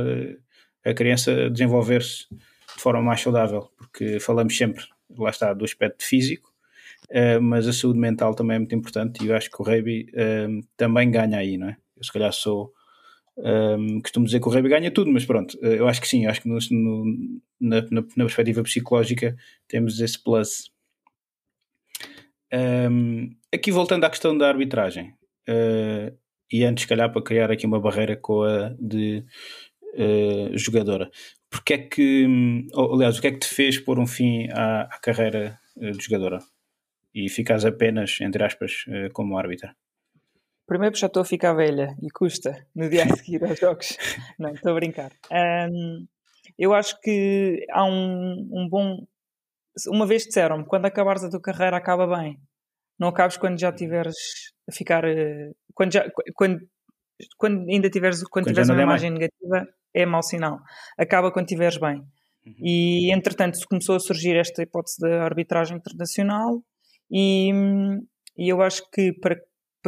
a 0.83 0.93
criança 0.93 1.49
desenvolver-se 1.49 2.25
de 2.29 2.81
forma 2.81 3.01
mais 3.01 3.21
saudável, 3.21 3.69
porque 3.77 4.19
falamos 4.19 4.55
sempre, 4.55 4.85
lá 5.17 5.29
está, 5.29 5.53
do 5.53 5.65
aspecto 5.65 6.03
físico, 6.03 6.53
uh, 7.09 7.41
mas 7.41 7.67
a 7.67 7.73
saúde 7.73 7.99
mental 7.99 8.33
também 8.35 8.55
é 8.55 8.59
muito 8.59 8.75
importante 8.75 9.23
e 9.23 9.27
eu 9.27 9.35
acho 9.35 9.49
que 9.49 9.61
o 9.61 9.65
rugby 9.65 10.07
uh, 10.13 10.65
também 10.77 11.09
ganha 11.09 11.37
aí, 11.37 11.57
não 11.57 11.69
é? 11.69 11.77
Eu 11.95 12.03
se 12.03 12.13
calhar 12.13 12.31
sou 12.31 12.71
um, 13.37 14.01
costumo 14.01 14.25
dizer 14.25 14.39
que 14.39 14.47
o 14.47 14.51
rugby 14.51 14.69
ganha 14.69 14.91
tudo, 14.91 15.11
mas 15.11 15.25
pronto, 15.25 15.57
eu 15.61 15.87
acho 15.87 16.01
que 16.01 16.07
sim, 16.07 16.25
acho 16.25 16.41
que 16.41 16.47
no, 16.47 16.57
no, 16.71 17.41
na, 17.59 17.81
na, 17.81 18.01
na, 18.01 18.25
perspectiva 18.25 18.63
psicológica 18.63 19.35
temos 19.67 19.99
esse 19.99 20.21
plus. 20.21 20.71
Um, 22.53 23.29
aqui 23.53 23.71
voltando 23.71 24.05
à 24.05 24.09
questão 24.09 24.37
da 24.37 24.47
arbitragem, 24.47 25.13
e 26.51 26.63
antes, 26.63 26.83
se 26.83 26.87
calhar, 26.87 27.11
para 27.11 27.23
criar 27.23 27.51
aqui 27.51 27.65
uma 27.65 27.79
barreira 27.79 28.15
com 28.15 28.43
a 28.43 28.69
de 28.79 29.25
uh, 29.93 30.57
jogadora, 30.57 31.09
porque 31.49 31.73
é 31.73 31.77
que, 31.77 32.67
ou, 32.73 32.95
aliás, 32.95 33.17
o 33.17 33.21
que 33.21 33.27
é 33.27 33.31
que 33.31 33.39
te 33.39 33.47
fez 33.47 33.79
pôr 33.79 33.99
um 33.99 34.07
fim 34.07 34.49
à, 34.51 34.81
à 34.83 34.99
carreira 34.99 35.59
de 35.75 36.03
jogadora 36.03 36.39
e 37.13 37.29
ficas 37.29 37.65
apenas, 37.65 38.17
entre 38.21 38.43
aspas, 38.43 38.85
uh, 38.87 39.11
como 39.13 39.37
árbitra? 39.37 39.75
Primeiro 40.67 40.91
porque 40.91 41.01
já 41.01 41.07
estou 41.07 41.21
a 41.21 41.25
ficar 41.25 41.53
velha 41.53 41.95
e 42.03 42.09
custa 42.09 42.67
no 42.75 42.89
dia 42.89 43.05
a 43.05 43.15
seguir 43.15 43.43
aos 43.45 43.57
jogos. 43.57 43.97
Não, 44.37 44.51
estou 44.51 44.73
a 44.73 44.75
brincar. 44.75 45.13
Um, 45.31 46.05
eu 46.59 46.73
acho 46.73 46.99
que 46.99 47.65
há 47.71 47.85
um, 47.85 48.49
um 48.51 48.67
bom. 48.69 49.07
Uma 49.87 50.05
vez 50.05 50.25
disseram-me: 50.25 50.65
quando 50.65 50.85
acabares 50.85 51.23
a 51.23 51.29
tua 51.29 51.41
carreira, 51.41 51.77
acaba 51.77 52.05
bem. 52.05 52.37
Não 52.99 53.07
acabes 53.07 53.37
quando 53.37 53.57
já 53.57 53.71
tiveres 53.71 54.15
a 54.15 54.56
ficar. 54.71 55.03
Quando, 55.73 55.93
já, 55.93 56.05
quando, 56.35 56.59
quando 57.37 57.69
ainda 57.69 57.89
tiveres, 57.89 58.17
quando, 58.23 58.31
quando 58.31 58.47
tiveres 58.47 58.69
uma 58.69 58.81
imagem 58.81 59.11
bem. 59.11 59.19
negativa, 59.19 59.67
é 59.93 60.05
mau 60.05 60.23
sinal. 60.23 60.59
Acaba 60.97 61.31
quando 61.31 61.45
estiveres 61.45 61.77
bem. 61.77 61.97
Uhum. 62.45 62.55
E 62.61 63.13
entretanto 63.13 63.57
começou 63.69 63.95
a 63.95 63.99
surgir 63.99 64.35
esta 64.35 64.63
hipótese 64.63 64.99
da 64.99 65.23
arbitragem 65.23 65.77
internacional, 65.77 66.61
e, 67.11 67.51
e 68.37 68.49
eu 68.49 68.61
acho 68.61 68.83
que 68.91 69.13
para 69.13 69.37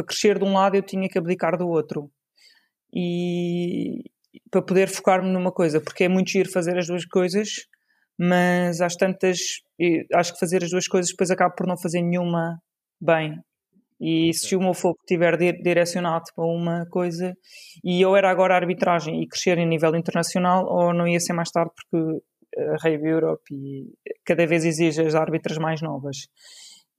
para 0.00 0.06
crescer 0.06 0.38
de 0.38 0.44
um 0.44 0.54
lado 0.54 0.76
eu 0.76 0.82
tinha 0.82 1.08
que 1.08 1.18
abdicar 1.18 1.56
do 1.56 1.68
outro 1.68 2.10
e 2.94 4.02
para 4.50 4.62
poder 4.62 4.88
focar-me 4.88 5.30
numa 5.30 5.52
coisa, 5.52 5.80
porque 5.80 6.04
é 6.04 6.08
muito 6.08 6.30
giro 6.30 6.50
fazer 6.50 6.78
as 6.78 6.86
duas 6.86 7.04
coisas, 7.04 7.48
mas 8.18 8.80
às 8.80 8.96
tantas 8.96 9.38
acho 10.14 10.32
que 10.32 10.40
fazer 10.40 10.62
as 10.64 10.70
duas 10.70 10.86
coisas 10.86 11.10
depois 11.10 11.30
acaba 11.30 11.54
por 11.54 11.66
não 11.66 11.78
fazer 11.78 12.02
nenhuma 12.02 12.60
bem. 13.00 13.38
E 14.00 14.32
se 14.32 14.56
o 14.56 14.60
meu 14.60 14.72
foco 14.72 14.98
estiver 15.00 15.36
direcionado 15.36 16.24
para 16.34 16.44
uma 16.44 16.86
coisa 16.86 17.34
e 17.84 18.00
eu 18.00 18.16
era 18.16 18.30
agora 18.30 18.54
a 18.54 18.56
arbitragem 18.56 19.22
e 19.22 19.28
crescer 19.28 19.58
em 19.58 19.68
nível 19.68 19.94
internacional, 19.94 20.64
ou 20.66 20.94
não 20.94 21.06
ia 21.06 21.20
ser 21.20 21.34
mais 21.34 21.50
tarde 21.50 21.70
porque 21.74 22.22
a 22.58 22.76
Rave 22.82 23.06
Europe 23.06 23.42
e 23.52 23.92
cada 24.24 24.46
vez 24.46 24.64
exige 24.64 25.02
as 25.02 25.14
árbitras 25.14 25.58
mais 25.58 25.82
novas. 25.82 26.16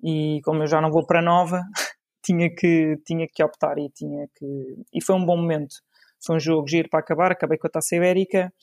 E 0.04 0.40
como 0.44 0.64
eu 0.64 0.68
já 0.68 0.80
não 0.80 0.92
vou 0.92 1.06
para 1.06 1.22
nova, 1.22 1.62
tinha 2.24 2.50
que, 2.54 2.98
tinha 3.06 3.28
que 3.32 3.44
optar 3.44 3.78
e 3.80 3.90
tinha 3.90 4.28
que. 4.36 4.46
E 4.94 5.04
foi 5.04 5.16
um 5.16 5.26
bom 5.26 5.38
momento. 5.38 5.76
Foi 6.24 6.36
um 6.36 6.40
jogo 6.40 6.68
giro 6.68 6.88
para 6.90 7.00
acabar, 7.00 7.32
acabei 7.32 7.58
com 7.58 7.68
a 7.68 7.70
taça 7.70 7.96
ibérica 7.96 8.54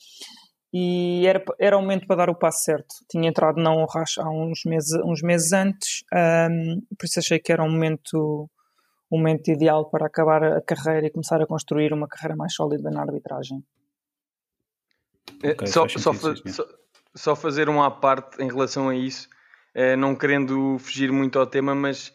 e 0.71 1.25
era, 1.25 1.43
era 1.59 1.77
o 1.77 1.81
momento 1.81 2.05
para 2.05 2.17
dar 2.17 2.29
o 2.29 2.35
passo 2.35 2.63
certo. 2.63 2.95
Tinha 3.09 3.27
entrado 3.27 3.61
na 3.61 3.71
honra 3.71 4.03
há 4.19 4.29
uns 4.29 4.63
meses, 4.65 4.91
uns 5.03 5.21
meses 5.21 5.51
antes, 5.51 6.03
um, 6.13 6.81
por 6.97 7.05
isso 7.05 7.19
achei 7.19 7.39
que 7.39 7.51
era 7.51 7.63
um 7.63 7.71
momento, 7.71 8.49
um 9.11 9.17
momento 9.17 9.49
ideal 9.49 9.89
para 9.89 10.05
acabar 10.05 10.43
a 10.43 10.61
carreira 10.61 11.07
e 11.07 11.11
começar 11.11 11.41
a 11.41 11.47
construir 11.47 11.91
uma 11.91 12.07
carreira 12.07 12.35
mais 12.35 12.53
sólida 12.53 12.89
na 12.91 13.01
arbitragem. 13.01 13.63
Okay, 15.43 15.67
só, 15.67 15.87
só, 15.87 16.13
fa 16.13 16.35
só, 16.35 16.65
só, 17.15 17.35
fazer 17.35 17.69
uma 17.69 17.87
à 17.87 17.91
parte 17.91 18.41
em 18.41 18.47
relação 18.47 18.89
a 18.89 18.95
isso, 18.95 19.27
uh, 19.75 19.97
não 19.97 20.15
querendo 20.15 20.77
fugir 20.79 21.11
muito 21.11 21.39
ao 21.39 21.47
tema, 21.47 21.73
mas. 21.73 22.09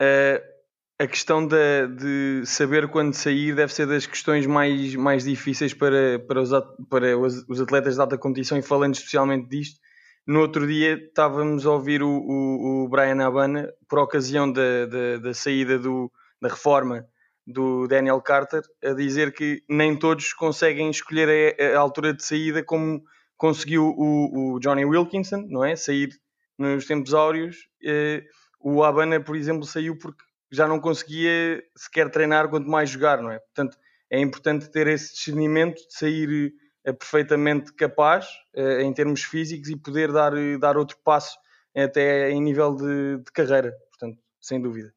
Uh, 0.00 0.57
a 0.98 1.06
questão 1.06 1.46
de, 1.46 1.86
de, 1.96 2.42
saber 2.44 2.88
quando 2.88 3.14
sair 3.14 3.54
deve 3.54 3.72
ser 3.72 3.86
das 3.86 4.04
questões 4.04 4.46
mais, 4.46 4.96
mais 4.96 5.24
difíceis 5.24 5.72
para, 5.72 6.18
para, 6.26 6.42
os, 6.42 6.50
para 6.90 7.16
os 7.16 7.60
atletas 7.60 7.94
de 7.94 8.00
alta 8.00 8.18
competição 8.18 8.58
e 8.58 8.62
falando 8.62 8.94
especialmente 8.94 9.48
disto, 9.48 9.80
no 10.26 10.40
outro 10.40 10.66
dia 10.66 10.94
estávamos 10.94 11.64
a 11.64 11.70
ouvir 11.70 12.02
o, 12.02 12.08
o, 12.08 12.84
o 12.84 12.88
Brian 12.88 13.24
Habana 13.24 13.72
por 13.88 14.00
ocasião 14.00 14.50
da, 14.50 14.86
da, 14.86 15.18
da 15.18 15.34
saída 15.34 15.78
do, 15.78 16.10
da 16.40 16.48
reforma 16.48 17.06
do 17.46 17.86
Daniel 17.86 18.20
Carter 18.20 18.62
a 18.84 18.92
dizer 18.92 19.32
que 19.32 19.62
nem 19.70 19.96
todos 19.96 20.34
conseguem 20.34 20.90
escolher 20.90 21.56
a, 21.58 21.76
a 21.76 21.80
altura 21.80 22.12
de 22.12 22.24
saída 22.24 22.62
como 22.62 23.02
conseguiu 23.36 23.84
o, 23.96 24.56
o, 24.56 24.60
Johnny 24.60 24.84
Wilkinson, 24.84 25.46
não 25.48 25.64
é? 25.64 25.76
Sair 25.76 26.10
nos 26.58 26.84
tempos 26.84 27.14
áureos. 27.14 27.56
Eh, 27.82 28.24
o 28.60 28.82
Habana, 28.82 29.20
por 29.20 29.36
exemplo, 29.36 29.64
saiu 29.64 29.96
porque 29.96 30.22
já 30.50 30.66
não 30.66 30.80
conseguia 30.80 31.62
sequer 31.76 32.10
treinar 32.10 32.48
quanto 32.48 32.68
mais 32.68 32.90
jogar, 32.90 33.22
não 33.22 33.30
é? 33.30 33.38
Portanto, 33.38 33.78
é 34.10 34.20
importante 34.20 34.70
ter 34.70 34.86
esse 34.86 35.14
discernimento 35.14 35.76
de 35.76 35.94
sair 35.94 36.52
uh, 36.86 36.94
perfeitamente 36.94 37.72
capaz 37.74 38.26
uh, 38.56 38.80
em 38.80 38.92
termos 38.92 39.22
físicos 39.22 39.68
e 39.68 39.76
poder 39.76 40.12
dar, 40.12 40.32
dar 40.58 40.76
outro 40.76 40.96
passo 41.04 41.38
até 41.76 42.30
em 42.30 42.40
nível 42.40 42.74
de, 42.74 43.18
de 43.18 43.32
carreira, 43.32 43.72
portanto, 43.90 44.18
sem 44.40 44.60
dúvida. 44.60 44.92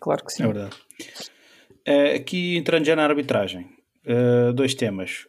Claro 0.00 0.24
que 0.24 0.32
sim. 0.32 0.42
É 0.42 0.46
verdade. 0.46 0.76
aqui 2.16 2.56
entrando 2.56 2.84
já 2.84 2.96
na 2.96 3.04
arbitragem, 3.04 3.68
dois 4.54 4.74
temas. 4.74 5.28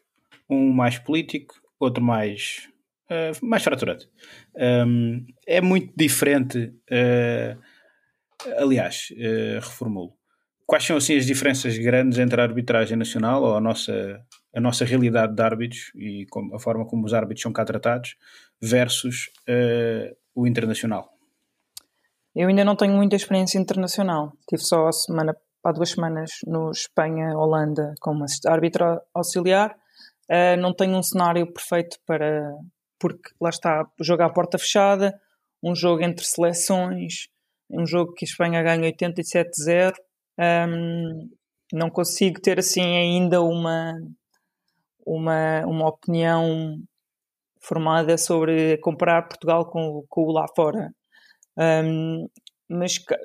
Um 0.50 0.72
mais 0.72 0.98
político, 0.98 1.56
outro 1.80 2.02
mais 2.02 2.70
uh, 3.10 3.46
mais 3.46 3.64
fraturante. 3.64 4.08
Um, 4.56 5.26
é 5.46 5.62
muito 5.62 5.94
diferente. 5.96 6.74
Uh, 8.46 8.64
aliás, 8.64 9.10
uh, 9.12 9.60
reformulo. 9.60 10.14
Quais 10.66 10.84
são 10.84 10.98
assim 10.98 11.16
as 11.16 11.26
diferenças 11.26 11.78
grandes 11.78 12.18
entre 12.18 12.42
a 12.42 12.44
arbitragem 12.44 12.98
nacional 12.98 13.44
ou 13.44 13.56
a 13.56 13.62
nossa, 13.62 14.20
a 14.56 14.60
nossa 14.60 14.84
realidade 14.84 15.36
de 15.36 15.42
árbitros 15.42 15.92
e 15.96 16.26
a 16.54 16.60
forma 16.60 16.86
como 16.88 17.06
os 17.06 17.14
árbitros 17.14 17.44
são 17.44 17.54
cá 17.54 17.64
tratados 17.64 18.16
versus 18.60 19.30
o 20.34 20.48
internacional? 20.48 21.16
Eu 22.36 22.50
ainda 22.50 22.66
não 22.66 22.76
tenho 22.76 22.94
muita 22.94 23.16
experiência 23.16 23.60
internacional. 23.60 24.34
Tive 24.50 24.64
só 24.64 24.88
a 24.88 24.92
semana, 24.92 25.38
há 25.64 25.72
duas 25.72 25.92
semanas 25.92 26.32
no 26.46 26.72
Espanha, 26.72 27.38
Holanda, 27.38 27.94
como 28.02 28.26
árbitro 28.48 29.00
auxiliar. 29.14 29.76
Uh, 30.30 30.60
não 30.60 30.74
tenho 30.74 30.98
um 30.98 31.04
cenário 31.04 31.46
perfeito 31.54 31.98
para, 32.06 32.52
porque 33.00 33.30
lá 33.40 33.50
está, 33.50 33.88
jogo 34.02 34.24
à 34.24 34.30
porta 34.30 34.58
fechada, 34.58 35.18
um 35.64 35.76
jogo 35.76 36.04
entre 36.04 36.26
seleções, 36.26 37.30
um 37.70 37.86
jogo 37.86 38.14
que 38.14 38.26
a 38.26 38.28
Espanha 38.28 38.64
ganha 38.64 38.92
87-0. 38.92 39.94
Um, 40.40 41.30
não 41.74 41.90
consigo 41.90 42.40
ter 42.42 42.60
assim 42.60 42.82
ainda 42.82 43.42
uma, 43.42 43.94
uma, 45.06 45.66
uma 45.66 45.90
opinião 45.90 46.78
formada 47.62 48.18
sobre 48.18 48.78
comparar 48.78 49.28
Portugal 49.28 49.70
com, 49.70 50.04
com 50.10 50.22
o 50.24 50.32
lá 50.32 50.46
fora. 50.56 50.92
Um, 51.58 52.28
mas 52.70 52.98
cá, 53.00 53.18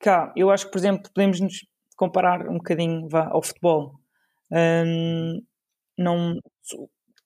cá, 0.00 0.32
eu 0.36 0.50
acho 0.50 0.66
que, 0.66 0.72
por 0.72 0.78
exemplo, 0.78 1.10
podemos 1.12 1.40
nos 1.40 1.66
comparar 1.96 2.48
um 2.48 2.54
bocadinho 2.58 3.08
vá, 3.08 3.28
ao 3.28 3.42
futebol. 3.42 3.94
Um, 4.50 5.42
não, 5.98 6.38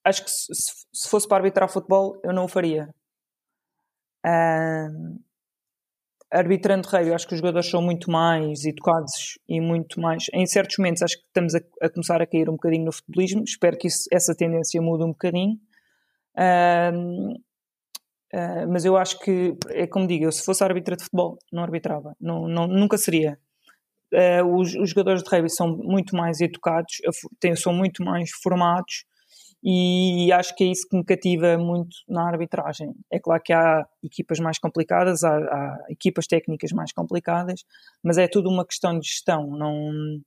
acho 0.05 0.25
que 0.25 0.31
se, 0.31 0.47
se, 0.93 1.09
fosse 1.09 1.29
para 1.29 1.39
arbitrar 1.39 1.69
futebol, 1.69 2.21
eu 2.25 2.33
não 2.33 2.45
o 2.45 2.49
faria. 2.49 2.89
Uh, 4.25 5.21
arbitrando 6.33 6.89
rei, 6.89 7.11
eu 7.11 7.15
acho 7.15 7.29
que 7.29 7.35
os 7.35 7.41
jogadores 7.41 7.69
são 7.69 7.83
muito 7.83 8.11
mais 8.11 8.65
educados 8.65 9.39
e 9.47 9.61
muito 9.61 10.01
mais. 10.01 10.27
Em 10.33 10.47
certos 10.47 10.79
momentos, 10.79 11.03
acho 11.03 11.19
que 11.19 11.27
estamos 11.27 11.55
a, 11.55 11.61
a 11.83 11.91
começar 11.91 12.23
a 12.23 12.27
cair 12.27 12.49
um 12.49 12.55
bocadinho 12.55 12.87
no 12.87 12.93
futebolismo. 12.93 13.45
Espero 13.45 13.77
que 13.77 13.87
isso, 13.87 14.05
essa 14.11 14.35
tendência 14.35 14.81
mude 14.81 15.05
um 15.05 15.09
bocadinho. 15.09 15.59
Uh, 16.35 17.33
uh, 18.35 18.73
mas 18.73 18.87
eu 18.87 18.97
acho 18.97 19.19
que, 19.19 19.55
é 19.69 19.87
como 19.87 20.07
digo, 20.07 20.25
eu, 20.25 20.33
se 20.33 20.43
fosse 20.43 20.65
árbitra 20.65 20.97
de 20.97 21.05
futebol, 21.05 21.39
não 21.53 21.62
arbitrava. 21.62 22.17
Não, 22.19 22.49
não, 22.49 22.67
nunca 22.67 22.97
seria. 22.97 23.39
Uh, 24.12 24.57
os, 24.57 24.75
os, 24.75 24.91
jogadores 24.91 25.23
de 25.23 25.29
rugby 25.29 25.51
são 25.51 25.77
muito 25.77 26.17
mais 26.17 26.41
educados, 26.41 27.01
são 27.57 27.75
muito 27.75 28.03
mais 28.03 28.31
formados 28.43 29.05
e 29.62 30.33
acho 30.33 30.57
que 30.57 30.64
é 30.64 30.66
isso 30.66 30.88
que 30.88 30.97
me 30.97 31.04
cativa 31.04 31.57
muito 31.57 31.97
na 32.09 32.26
arbitragem. 32.26 32.95
É 33.11 33.21
claro 33.21 33.40
que 33.40 33.52
há 33.52 33.87
equipas 34.02 34.40
mais 34.40 34.59
complicadas, 34.59 35.23
há, 35.23 35.37
há 35.37 35.87
equipas 35.88 36.26
técnicas 36.26 36.73
mais 36.73 36.92
complicadas, 36.92 37.64
mas 38.02 38.19
é 38.19 38.26
tudo 38.26 38.50
uma 38.50 38.66
questão 38.66 38.99
de 38.99 39.07
gestão. 39.07 39.47
Não, 39.47 40.21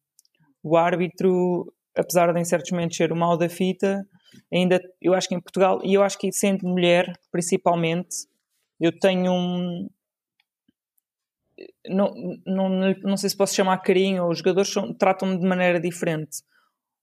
o 0.63 0.77
árbitro, 0.77 1.73
apesar 1.93 2.31
de 2.31 2.39
em 2.39 2.45
certos 2.45 2.71
momentos 2.71 2.95
ser 2.95 3.11
o 3.11 3.15
mal 3.15 3.37
da 3.37 3.49
fita, 3.49 4.07
ainda 4.51 4.79
eu 5.01 5.13
acho 5.13 5.27
que 5.27 5.35
em 5.35 5.41
Portugal, 5.41 5.81
e 5.83 5.93
eu 5.93 6.01
acho 6.01 6.17
que 6.17 6.31
sendo 6.31 6.65
mulher 6.65 7.11
principalmente, 7.29 8.27
eu 8.79 8.97
tenho 8.97 9.33
um. 9.33 9.89
Não, 11.87 12.13
não, 12.45 12.69
não 13.03 13.17
sei 13.17 13.29
se 13.29 13.37
posso 13.37 13.53
chamar 13.55 13.77
carinho, 13.79 14.27
os 14.27 14.39
jogadores 14.39 14.73
tratam-me 14.97 15.37
de 15.37 15.45
maneira 15.45 15.79
diferente 15.79 16.37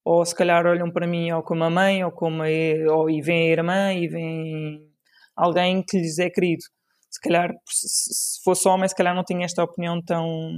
ou 0.05 0.25
se 0.25 0.35
calhar 0.35 0.67
olham 0.67 0.91
para 0.91 1.07
mim 1.07 1.31
ou 1.33 1.43
como 1.43 1.65
a 1.65 1.71
mãe, 1.71 2.05
ou 2.05 2.11
como 2.11 2.43
a, 2.43 2.47
ou, 2.93 3.09
e 3.09 3.21
vem 3.21 3.49
a 3.49 3.53
irmã, 3.53 3.95
e 3.95 4.09
vem 4.09 4.89
alguém 5.37 5.83
que 5.83 5.99
lhes 5.99 6.19
é 6.19 6.29
querido. 6.29 6.65
Se 7.11 7.21
calhar, 7.21 7.53
se 7.69 8.43
fosse 8.43 8.67
homem, 8.69 8.89
se 8.89 8.97
calhar 8.97 9.15
não 9.15 9.25
tinha 9.25 9.45
esta 9.45 9.63
opinião 9.63 10.01
tão, 10.03 10.53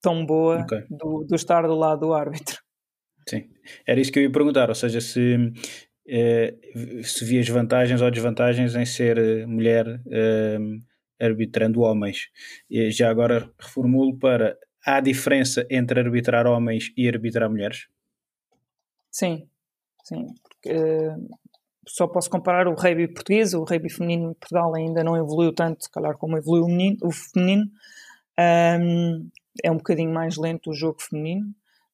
tão 0.00 0.24
boa 0.24 0.62
okay. 0.62 0.82
do, 0.90 1.24
do 1.28 1.34
estar 1.34 1.62
do 1.62 1.74
lado 1.74 2.00
do 2.00 2.12
árbitro. 2.14 2.56
Sim, 3.28 3.48
era 3.86 4.00
isso 4.00 4.12
que 4.12 4.20
eu 4.20 4.22
ia 4.22 4.30
perguntar, 4.30 4.68
ou 4.68 4.74
seja, 4.74 5.00
se, 5.00 5.52
eh, 6.08 6.54
se 7.02 7.24
vias 7.24 7.48
vantagens 7.48 8.00
ou 8.00 8.10
desvantagens 8.10 8.74
em 8.76 8.86
ser 8.86 9.18
eh, 9.18 9.46
mulher 9.46 10.00
eh, 10.10 10.58
arbitrando 11.20 11.80
homens. 11.80 12.28
E 12.70 12.90
já 12.90 13.10
agora 13.10 13.50
reformulo 13.58 14.16
para, 14.16 14.56
há 14.84 15.00
diferença 15.00 15.66
entre 15.68 16.00
arbitrar 16.00 16.46
homens 16.46 16.92
e 16.96 17.08
arbitrar 17.08 17.50
mulheres? 17.50 17.88
Sim, 19.16 19.48
sim. 20.04 20.26
Porque, 20.42 20.70
uh, 20.76 21.28
só 21.88 22.06
posso 22.06 22.28
comparar 22.28 22.68
o 22.68 22.74
rugby 22.74 23.08
português, 23.08 23.54
o 23.54 23.64
rugby 23.64 23.88
feminino 23.88 24.32
em 24.32 24.34
Portugal 24.34 24.74
ainda 24.74 25.02
não 25.02 25.16
evoluiu 25.16 25.54
tanto, 25.54 25.84
se 25.84 25.90
calhar 25.90 26.18
como 26.18 26.36
evoluiu 26.36 26.64
o, 26.64 26.68
menino, 26.68 26.98
o 27.02 27.10
feminino. 27.10 27.64
Um, 28.38 29.30
é 29.64 29.70
um 29.70 29.78
bocadinho 29.78 30.12
mais 30.12 30.36
lento 30.36 30.68
o 30.68 30.74
jogo 30.74 31.00
feminino. 31.00 31.46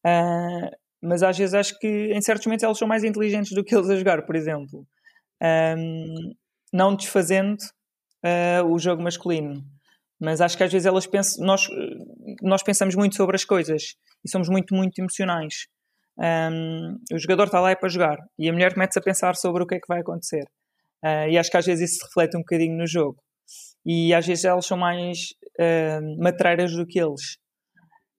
Uh, 0.04 0.76
mas 1.00 1.22
às 1.22 1.38
vezes 1.38 1.54
acho 1.54 1.78
que 1.78 1.86
em 2.12 2.20
certos 2.20 2.44
momentos 2.46 2.64
elas 2.64 2.76
são 2.78 2.88
mais 2.88 3.04
inteligentes 3.04 3.52
do 3.52 3.62
que 3.62 3.72
eles 3.72 3.88
a 3.88 3.96
jogar, 3.96 4.26
por 4.26 4.34
exemplo. 4.34 4.84
Um, 5.40 6.34
não 6.72 6.96
desfazendo 6.96 7.58
uh, 8.24 8.66
o 8.66 8.80
jogo 8.80 9.00
masculino. 9.00 9.64
Mas 10.20 10.40
acho 10.40 10.56
que 10.56 10.64
às 10.64 10.72
vezes 10.72 10.86
elas 10.86 11.06
pensam, 11.06 11.46
nós, 11.46 11.68
nós 12.42 12.64
pensamos 12.64 12.96
muito 12.96 13.14
sobre 13.14 13.36
as 13.36 13.44
coisas 13.44 13.94
e 14.24 14.28
somos 14.28 14.48
muito, 14.48 14.74
muito 14.74 14.98
emocionais. 14.98 15.68
Um, 16.22 16.98
o 17.12 17.18
jogador 17.18 17.44
está 17.44 17.60
lá 17.60 17.70
é 17.70 17.74
para 17.74 17.88
jogar 17.88 18.16
e 18.38 18.48
a 18.48 18.52
mulher 18.52 18.76
mete-se 18.76 18.98
a 19.00 19.02
pensar 19.02 19.34
sobre 19.34 19.64
o 19.64 19.66
que 19.66 19.74
é 19.74 19.80
que 19.80 19.88
vai 19.88 20.00
acontecer. 20.00 20.44
Uh, 21.04 21.28
e 21.28 21.36
acho 21.36 21.50
que 21.50 21.56
às 21.56 21.66
vezes 21.66 21.90
isso 21.90 21.98
se 21.98 22.06
reflete 22.06 22.36
um 22.36 22.40
bocadinho 22.40 22.76
no 22.76 22.86
jogo. 22.86 23.16
E 23.84 24.14
às 24.14 24.24
vezes 24.24 24.44
elas 24.44 24.64
são 24.64 24.78
mais 24.78 25.18
uh, 25.58 26.22
matreiras 26.22 26.72
do 26.72 26.86
que 26.86 27.00
eles. 27.00 27.38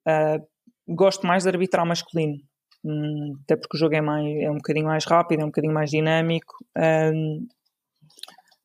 Uh, 0.06 0.46
gosto 0.94 1.26
mais 1.26 1.44
de 1.44 1.50
arbitrar 1.50 1.86
masculino, 1.86 2.38
um, 2.84 3.36
até 3.44 3.56
porque 3.56 3.78
o 3.78 3.80
jogo 3.80 3.96
é, 3.96 4.02
mais, 4.02 4.26
é 4.42 4.52
um 4.52 4.56
bocadinho 4.56 4.88
mais 4.88 5.06
rápido, 5.06 5.40
é 5.40 5.44
um 5.44 5.48
bocadinho 5.48 5.74
mais 5.74 5.90
dinâmico. 5.90 6.54
Um, 6.78 7.48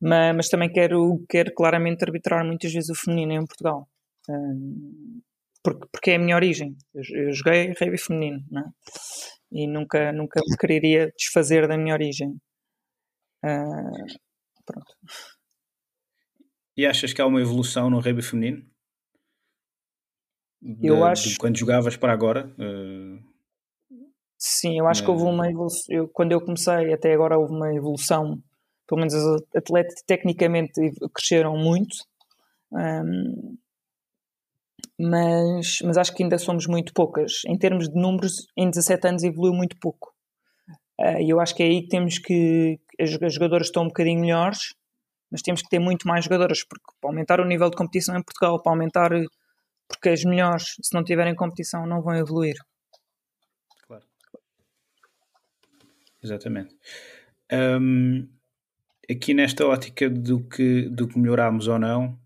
mas, 0.01 0.35
mas, 0.35 0.49
também 0.49 0.69
quero, 0.69 1.23
quero 1.29 1.53
claramente 1.53 2.03
arbitrar 2.03 2.45
muitas 2.45 2.71
vezes 2.73 2.89
o 2.89 2.95
feminino 2.95 3.33
em 3.33 3.45
Portugal. 3.45 3.87
Um, 4.29 5.21
porque, 5.63 5.87
porque 5.91 6.11
é 6.11 6.15
a 6.15 6.19
minha 6.19 6.35
origem. 6.35 6.75
Eu, 6.93 7.01
eu 7.27 7.33
joguei 7.33 7.73
rugby 7.79 7.97
feminino, 7.97 8.43
não 8.49 8.61
é? 8.61 8.65
E 9.51 9.67
nunca, 9.67 10.11
nunca 10.11 10.41
me 10.47 10.57
quereria 10.57 11.11
desfazer 11.17 11.67
da 11.67 11.77
minha 11.77 11.93
origem. 11.93 12.29
Uh, 13.43 14.19
pronto. 14.65 14.95
E 16.77 16.85
achas 16.85 17.11
que 17.13 17.21
há 17.21 17.25
uma 17.25 17.41
evolução 17.41 17.89
no 17.89 17.99
rugby 17.99 18.21
feminino? 18.21 18.63
De, 20.61 20.87
eu 20.87 21.03
acho. 21.05 21.37
quando 21.39 21.57
jogavas 21.57 21.97
para 21.97 22.13
agora? 22.13 22.53
Uh... 22.57 23.19
Sim, 24.37 24.79
eu 24.79 24.87
acho 24.87 25.03
que 25.03 25.09
houve 25.09 25.23
uma 25.23 25.49
evolução. 25.49 25.85
Eu, 25.89 26.07
quando 26.07 26.31
eu 26.31 26.39
comecei, 26.39 26.93
até 26.93 27.13
agora 27.13 27.37
houve 27.37 27.53
uma 27.53 27.73
evolução. 27.73 28.41
Pelo 28.87 28.99
menos 28.99 29.13
os 29.13 29.43
atletas 29.53 30.01
tecnicamente 30.05 30.71
cresceram 31.13 31.57
muito. 31.57 31.97
Um, 32.71 33.57
mas, 34.99 35.79
mas 35.83 35.97
acho 35.97 36.13
que 36.13 36.23
ainda 36.23 36.37
somos 36.37 36.67
muito 36.67 36.93
poucas. 36.93 37.41
Em 37.45 37.57
termos 37.57 37.89
de 37.89 37.95
números, 37.95 38.47
em 38.57 38.69
17 38.69 39.07
anos 39.07 39.23
evoluiu 39.23 39.53
muito 39.53 39.77
pouco. 39.79 40.13
Ah, 40.99 41.21
e 41.21 41.29
eu 41.29 41.39
acho 41.39 41.55
que 41.55 41.63
é 41.63 41.67
aí 41.67 41.81
que 41.83 41.89
temos 41.89 42.17
que. 42.17 42.79
As 42.99 43.33
jogadoras 43.33 43.67
estão 43.67 43.83
um 43.83 43.87
bocadinho 43.87 44.19
melhores, 44.19 44.73
mas 45.31 45.41
temos 45.41 45.61
que 45.61 45.69
ter 45.69 45.79
muito 45.79 46.07
mais 46.07 46.25
jogadoras, 46.25 46.63
porque 46.63 46.85
para 46.99 47.09
aumentar 47.09 47.39
o 47.39 47.45
nível 47.45 47.69
de 47.69 47.77
competição 47.77 48.17
em 48.17 48.23
Portugal, 48.23 48.61
para 48.61 48.71
aumentar. 48.71 49.11
Porque 49.87 50.09
as 50.09 50.23
melhores, 50.23 50.75
se 50.81 50.93
não 50.93 51.03
tiverem 51.03 51.33
competição, 51.33 51.87
não 51.87 52.01
vão 52.01 52.15
evoluir. 52.15 52.55
Claro. 53.87 54.03
Exatamente. 56.21 56.75
Um, 57.51 58.27
aqui 59.09 59.33
nesta 59.33 59.65
ótica 59.65 60.07
do 60.09 60.47
que, 60.47 60.87
do 60.89 61.07
que 61.07 61.17
melhoramos 61.17 61.67
ou 61.67 61.79
não, 61.79 62.19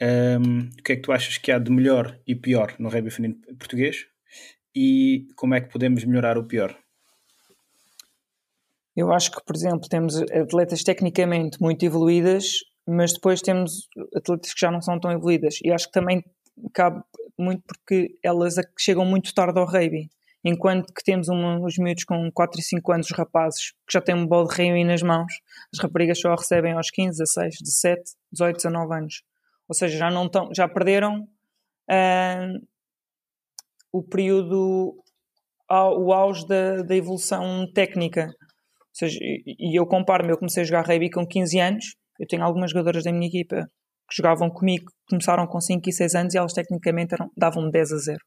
um, 0.00 0.68
o 0.78 0.82
que 0.82 0.92
é 0.92 0.96
que 0.96 1.02
tu 1.02 1.12
achas 1.12 1.38
que 1.38 1.50
há 1.50 1.58
de 1.58 1.70
melhor 1.70 2.18
e 2.26 2.34
pior 2.34 2.74
no 2.78 2.88
rugby 2.88 3.10
feminino 3.10 3.40
português? 3.58 4.06
E 4.74 5.26
como 5.36 5.54
é 5.54 5.60
que 5.60 5.70
podemos 5.72 6.04
melhorar 6.04 6.38
o 6.38 6.44
pior? 6.46 6.76
Eu 8.96 9.12
acho 9.12 9.30
que, 9.30 9.44
por 9.44 9.54
exemplo, 9.54 9.88
temos 9.88 10.20
atletas 10.32 10.82
tecnicamente 10.82 11.60
muito 11.60 11.84
evoluídas, 11.84 12.54
mas 12.86 13.12
depois 13.12 13.40
temos 13.40 13.88
atletas 14.14 14.52
que 14.52 14.60
já 14.60 14.70
não 14.70 14.80
são 14.80 14.98
tão 14.98 15.10
evoluídas. 15.12 15.58
E 15.62 15.70
acho 15.70 15.86
que 15.86 15.92
também 15.92 16.24
cabe, 16.74 17.02
muito 17.38 17.62
porque 17.66 18.18
elas 18.22 18.54
chegam 18.78 19.04
muito 19.04 19.32
tarde 19.32 19.58
ao 19.58 19.66
rugby. 19.66 20.08
Enquanto 20.44 20.92
que 20.92 21.02
temos 21.04 21.28
uma- 21.28 21.60
os 21.60 21.76
miúdos 21.78 22.04
com 22.04 22.30
4 22.32 22.58
e 22.60 22.62
5 22.62 22.92
anos, 22.92 23.10
os 23.10 23.16
rapazes, 23.16 23.70
que 23.86 23.92
já 23.92 24.00
têm 24.00 24.14
um 24.14 24.26
bolo 24.26 24.48
de 24.48 24.54
rugby 24.54 24.84
nas 24.84 25.02
mãos, 25.02 25.32
as 25.72 25.80
raparigas 25.80 26.20
só 26.20 26.34
recebem 26.34 26.72
aos 26.72 26.90
15, 26.90 27.18
16, 27.18 27.56
17, 27.60 28.02
18, 28.32 28.56
19 28.56 28.94
anos. 28.94 29.22
Ou 29.68 29.74
seja, 29.74 29.98
já, 29.98 30.10
não 30.10 30.26
estão, 30.26 30.48
já 30.54 30.68
perderam 30.68 31.26
ah, 31.90 32.48
o 33.92 34.02
período, 34.02 34.94
o 35.70 36.12
auge 36.12 36.46
da, 36.46 36.82
da 36.82 36.96
evolução 36.96 37.70
técnica. 37.72 38.26
Ou 38.26 38.94
seja, 38.94 39.18
e 39.22 39.72
e 39.72 39.78
eu 39.78 39.86
comparo-me, 39.86 40.32
eu 40.32 40.38
comecei 40.38 40.62
a 40.62 40.66
jogar 40.66 40.86
rugby 40.86 41.10
com 41.10 41.26
15 41.26 41.58
anos, 41.60 41.84
eu 42.18 42.26
tenho 42.26 42.42
algumas 42.44 42.70
jogadoras 42.70 43.04
da 43.04 43.12
minha 43.12 43.28
equipa 43.28 43.68
que 44.08 44.16
jogavam 44.16 44.50
comigo, 44.50 44.90
começaram 45.08 45.46
com 45.46 45.60
5 45.60 45.88
e 45.88 45.92
6 45.92 46.14
anos 46.14 46.34
e 46.34 46.38
elas 46.38 46.52
tecnicamente 46.52 47.14
davam-me 47.36 47.70
10 47.70 47.92
a 47.92 47.96
0. 47.96 48.18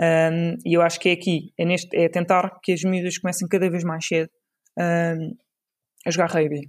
Um, 0.00 0.56
e 0.64 0.74
eu 0.76 0.82
acho 0.82 1.00
que 1.00 1.08
é 1.08 1.12
aqui, 1.12 1.52
é, 1.58 1.64
neste, 1.64 1.96
é 1.96 2.08
tentar 2.08 2.58
que 2.62 2.72
as 2.72 2.82
miúdas 2.82 3.18
comecem 3.18 3.48
cada 3.48 3.68
vez 3.68 3.82
mais 3.84 4.06
cedo 4.06 4.30
um, 4.78 5.34
a 6.06 6.10
jogar 6.10 6.30
rugby. 6.30 6.68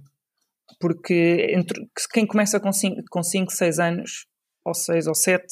Porque 0.78 1.48
entre, 1.50 1.80
que 1.86 2.08
quem 2.12 2.26
começa 2.26 2.60
com 2.60 2.72
5, 2.72 3.02
com 3.10 3.22
5, 3.22 3.52
6 3.52 3.78
anos, 3.78 4.26
ou 4.64 4.74
6 4.74 5.06
ou 5.06 5.14
7, 5.14 5.44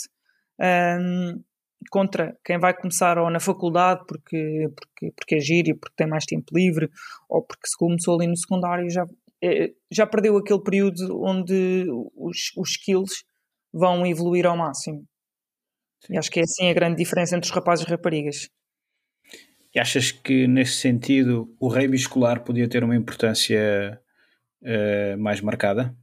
um, 1.01 1.43
contra 1.91 2.37
quem 2.45 2.59
vai 2.59 2.75
começar 2.75 3.19
ou 3.19 3.31
na 3.31 3.41
faculdade 3.41 4.05
porque, 4.07 4.69
porque, 4.75 5.13
porque 5.17 5.35
é 5.37 5.41
giro 5.41 5.71
e 5.71 5.75
porque 5.75 5.95
tem 5.97 6.07
mais 6.07 6.25
tempo 6.25 6.47
livre, 6.53 6.91
ou 7.29 7.43
porque 7.43 7.67
se 7.67 7.77
começou 7.77 8.17
ali 8.17 8.27
no 8.27 8.37
secundário 8.37 8.91
já, 8.91 9.07
eh, 9.43 9.73
já 9.91 10.07
perdeu 10.07 10.37
aquele 10.37 10.63
período 10.63 11.23
onde 11.23 11.87
os, 12.15 12.53
os 12.57 12.71
skills 12.71 13.25
vão 13.73 14.07
evoluir 14.07 14.47
ao 14.47 14.57
máximo. 14.57 15.05
E 16.11 16.19
acho 16.19 16.31
que 16.31 16.41
é 16.41 16.43
assim 16.43 16.71
a 16.71 16.75
grande 16.75 16.97
diferença 16.97 17.37
entre 17.37 17.49
os 17.49 17.55
rapazes 17.55 17.87
e 17.87 17.91
raparigas. 17.91 18.49
E 19.75 19.79
achas 19.79 20.11
que 20.11 20.47
nesse 20.47 20.75
sentido 20.75 21.55
o 21.61 21.69
rugby 21.69 21.97
escolar 21.97 22.43
podia 22.43 22.69
ter 22.69 22.83
uma 22.83 22.97
importância 22.97 24.01
eh, 24.63 25.17
mais 25.17 25.41
marcada? 25.41 25.97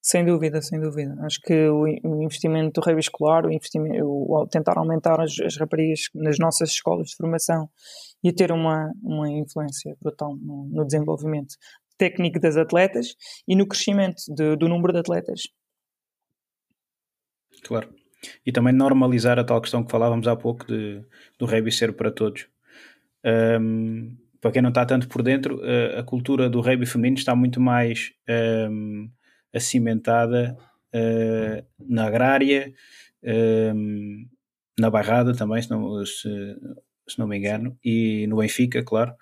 Sem 0.00 0.24
dúvida, 0.24 0.62
sem 0.62 0.80
dúvida. 0.80 1.16
Acho 1.22 1.40
que 1.40 1.68
o, 1.68 1.86
in- 1.86 2.00
o 2.04 2.22
investimento 2.22 2.80
do 2.80 2.84
rugby 2.84 3.00
escolar, 3.00 3.44
o 3.44 3.52
investimento, 3.52 4.04
o, 4.06 4.46
tentar 4.46 4.78
aumentar 4.78 5.20
as, 5.20 5.38
as 5.40 5.56
raparigas 5.56 6.02
nas 6.14 6.38
nossas 6.38 6.70
escolas 6.70 7.08
de 7.08 7.16
formação 7.16 7.68
ia 8.22 8.34
ter 8.34 8.52
uma, 8.52 8.92
uma 9.02 9.28
influência 9.28 9.96
brutal 10.00 10.36
no, 10.36 10.68
no 10.70 10.84
desenvolvimento 10.86 11.54
técnico 11.98 12.38
das 12.40 12.56
atletas 12.56 13.16
e 13.46 13.56
no 13.56 13.66
crescimento 13.66 14.22
de- 14.28 14.56
do 14.56 14.68
número 14.68 14.92
de 14.92 15.00
atletas. 15.00 15.42
Claro. 17.64 17.92
E 18.46 18.52
também 18.52 18.72
normalizar 18.72 19.38
a 19.38 19.44
tal 19.44 19.60
questão 19.60 19.84
que 19.84 19.90
falávamos 19.90 20.26
há 20.28 20.36
pouco 20.36 20.64
de, 20.66 21.04
do 21.38 21.44
rugby 21.44 21.72
ser 21.72 21.94
para 21.94 22.10
todos. 22.10 22.48
Um, 23.60 24.16
para 24.40 24.52
quem 24.52 24.62
não 24.62 24.68
está 24.68 24.84
tanto 24.86 25.08
por 25.08 25.22
dentro, 25.22 25.60
a, 25.62 26.00
a 26.00 26.02
cultura 26.02 26.48
do 26.48 26.60
rugby 26.60 26.86
feminino 26.86 27.16
está 27.16 27.34
muito 27.34 27.60
mais 27.60 28.12
um, 28.70 29.10
acimentada 29.54 30.56
uh, 30.94 31.66
na 31.78 32.06
agrária, 32.06 32.72
um, 33.74 34.26
na 34.78 34.90
barrada 34.90 35.34
também, 35.34 35.60
se 35.60 35.70
não, 35.70 36.04
se, 36.06 36.56
se 37.08 37.18
não 37.18 37.26
me 37.26 37.36
engano, 37.38 37.76
e 37.84 38.26
no 38.28 38.36
Benfica, 38.36 38.82
claro. 38.82 39.12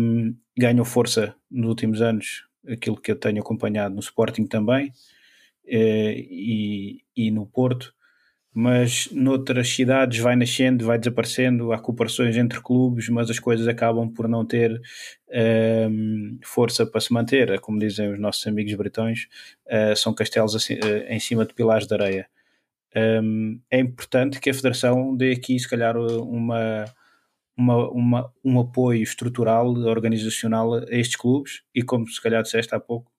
Um, 0.00 0.36
ganhou 0.56 0.84
força 0.84 1.34
nos 1.50 1.68
últimos 1.68 2.02
anos, 2.02 2.44
aquilo 2.68 3.00
que 3.00 3.10
eu 3.10 3.16
tenho 3.16 3.40
acompanhado 3.40 3.94
no 3.94 4.00
Sporting 4.00 4.46
também, 4.46 4.92
eh, 5.66 6.14
e, 6.18 7.04
e 7.16 7.30
no 7.30 7.46
Porto, 7.46 7.94
mas 8.54 9.08
noutras 9.12 9.68
cidades 9.70 10.18
vai 10.18 10.36
nascendo, 10.36 10.84
vai 10.84 10.98
desaparecendo, 10.98 11.72
há 11.72 11.78
cooperações 11.78 12.36
entre 12.36 12.60
clubes, 12.60 13.08
mas 13.08 13.30
as 13.30 13.38
coisas 13.38 13.66
acabam 13.66 14.10
por 14.12 14.28
não 14.28 14.44
ter 14.44 14.80
ehm, 15.30 16.38
força 16.44 16.84
para 16.86 17.00
se 17.00 17.12
manter, 17.12 17.58
como 17.60 17.78
dizem 17.78 18.12
os 18.12 18.18
nossos 18.20 18.46
amigos 18.46 18.74
bretões, 18.74 19.26
eh, 19.66 19.94
são 19.94 20.12
castelos 20.14 20.54
assim, 20.54 20.74
eh, 20.74 21.14
em 21.14 21.18
cima 21.18 21.46
de 21.46 21.54
pilares 21.54 21.86
de 21.86 21.94
areia. 21.94 22.28
Ehm, 22.94 23.60
é 23.70 23.80
importante 23.80 24.40
que 24.40 24.50
a 24.50 24.54
Federação 24.54 25.16
dê 25.16 25.32
aqui, 25.32 25.58
se 25.58 25.68
calhar, 25.68 25.96
uma, 25.96 26.84
uma, 27.56 27.90
uma, 27.90 28.32
um 28.44 28.60
apoio 28.60 29.02
estrutural, 29.02 29.68
organizacional 29.68 30.74
a 30.74 30.84
estes 30.90 31.16
clubes 31.16 31.62
e, 31.74 31.82
como 31.82 32.06
se 32.08 32.20
calhar 32.22 32.42
disseste 32.42 32.74
há 32.74 32.80
pouco, 32.80 33.10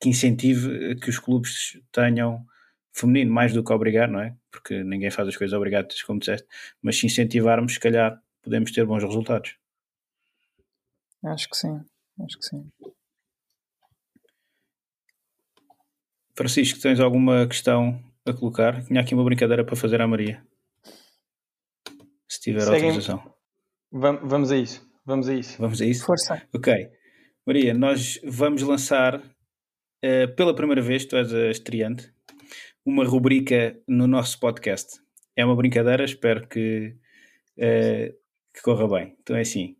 que 0.00 0.08
incentive 0.08 0.96
que 0.96 1.10
os 1.10 1.18
clubes 1.18 1.78
tenham 1.92 2.44
feminino, 2.92 3.32
mais 3.32 3.52
do 3.52 3.64
que 3.64 3.72
obrigar, 3.72 4.08
não 4.08 4.20
é? 4.20 4.36
Porque 4.50 4.82
ninguém 4.84 5.10
faz 5.10 5.26
as 5.28 5.36
coisas 5.36 5.56
obrigadas, 5.56 6.02
como 6.02 6.18
disseste, 6.20 6.46
mas 6.82 6.98
se 6.98 7.06
incentivarmos, 7.06 7.74
se 7.74 7.80
calhar 7.80 8.20
podemos 8.42 8.70
ter 8.72 8.84
bons 8.84 9.02
resultados. 9.02 9.56
Acho 11.24 11.48
que 11.48 11.56
sim, 11.56 11.80
acho 12.24 12.38
que 12.38 12.44
sim. 12.46 12.68
Francisco, 16.34 16.80
tens 16.80 16.98
alguma 17.00 17.46
questão 17.46 18.02
a 18.26 18.32
colocar? 18.32 18.82
Tinha 18.84 19.00
aqui 19.00 19.14
uma 19.14 19.24
brincadeira 19.24 19.64
para 19.64 19.76
fazer 19.76 20.00
à 20.00 20.06
Maria. 20.08 20.44
Se 22.28 22.40
tiver 22.40 22.60
Seguem- 22.62 22.88
autorização. 22.90 23.34
Vam- 23.90 24.20
Vamos 24.26 24.50
a 24.50 24.56
isso. 24.56 24.90
Vamos 25.04 25.28
a 25.28 25.34
isso. 25.34 25.58
Vamos 25.60 25.80
a 25.80 25.84
isso? 25.84 26.04
Força. 26.06 26.42
Ok. 26.54 26.72
Maria, 27.46 27.74
nós 27.74 28.18
vamos 28.24 28.62
lançar 28.62 29.22
eh, 30.00 30.26
pela 30.28 30.54
primeira 30.54 30.80
vez, 30.80 31.04
tu 31.04 31.16
és 31.16 31.32
a 31.34 31.50
estreante, 31.50 32.12
uma 32.84 33.04
rubrica 33.04 33.78
no 33.86 34.06
nosso 34.06 34.38
podcast. 34.38 35.00
É 35.36 35.44
uma 35.44 35.56
brincadeira, 35.56 36.04
espero 36.04 36.46
que, 36.48 36.96
eh, 37.56 38.14
que 38.52 38.62
corra 38.62 38.88
bem. 38.88 39.16
Então 39.20 39.36
é 39.36 39.40
assim. 39.40 39.76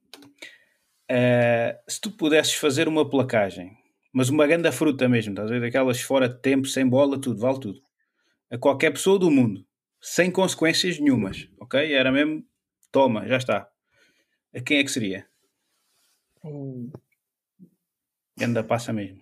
Eh, 1.09 1.79
se 1.89 2.01
tu 2.01 2.11
pudesses 2.11 2.55
fazer 2.55 2.89
uma 2.89 3.09
placagem, 3.09 3.77
mas 4.13 4.29
uma 4.29 4.47
grande 4.47 4.71
fruta 4.73 5.09
mesmo, 5.09 5.33
estás 5.33 5.51
a 5.51 5.55
ver? 5.55 5.61
Daquelas 5.61 6.01
fora 6.01 6.29
de 6.29 6.41
tempo, 6.41 6.67
sem 6.67 6.87
bola, 6.89 7.21
tudo, 7.21 7.41
vale 7.41 7.61
tudo. 7.61 7.83
A 8.51 8.59
qualquer 8.59 8.93
pessoa 8.93 9.19
do 9.19 9.31
mundo, 9.31 9.67
sem 10.01 10.31
consequências 10.31 10.99
nenhumas, 10.99 11.49
ok? 11.59 11.93
Era 11.93 12.13
mesmo, 12.13 12.45
toma, 12.91 13.27
já 13.27 13.37
está. 13.37 13.69
A 14.55 14.61
quem 14.61 14.79
é 14.79 14.85
que 14.85 14.91
seria? 14.91 15.27
Ganda 18.37 18.63
passa 18.65 18.93
mesmo. 18.93 19.22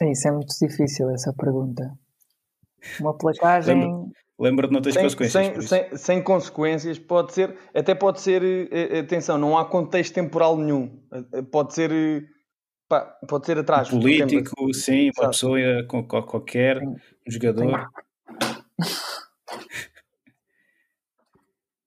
Isso 0.00 0.26
é 0.28 0.32
muito 0.32 0.52
difícil, 0.60 1.10
essa 1.10 1.32
pergunta. 1.32 1.92
Uma 3.00 3.16
placagem. 3.16 3.74
Lembra- 3.80 4.12
Lembra 4.38 4.66
de 4.66 4.72
não 4.72 4.82
ter 4.82 4.92
Sem, 4.92 5.02
consequências. 5.04 5.44
sem, 5.44 5.52
por 5.52 5.60
isso. 5.60 5.68
sem, 5.68 5.96
sem 5.96 6.22
consequências, 6.22 6.98
pode 6.98 7.32
ser, 7.32 7.56
até 7.72 7.94
pode 7.94 8.20
ser, 8.20 8.42
eh, 8.72 8.98
atenção, 8.98 9.38
não 9.38 9.56
há 9.56 9.64
contexto 9.64 10.14
temporal 10.14 10.56
nenhum. 10.56 11.00
Eh, 11.32 11.42
Pode 11.42 11.74
ser, 11.74 11.92
eh, 11.92 12.22
pá, 12.88 13.02
pode 13.28 13.46
ser 13.46 13.58
atrás. 13.58 13.88
tempo. 13.88 14.00
Político, 14.00 14.74
sim, 14.74 15.02
uma 15.04 15.10
Exato. 15.10 15.28
pessoa 15.28 15.58
com, 15.86 16.02
com 16.08 16.22
qualquer, 16.24 16.78
um 16.82 16.96
jogador. 17.28 17.86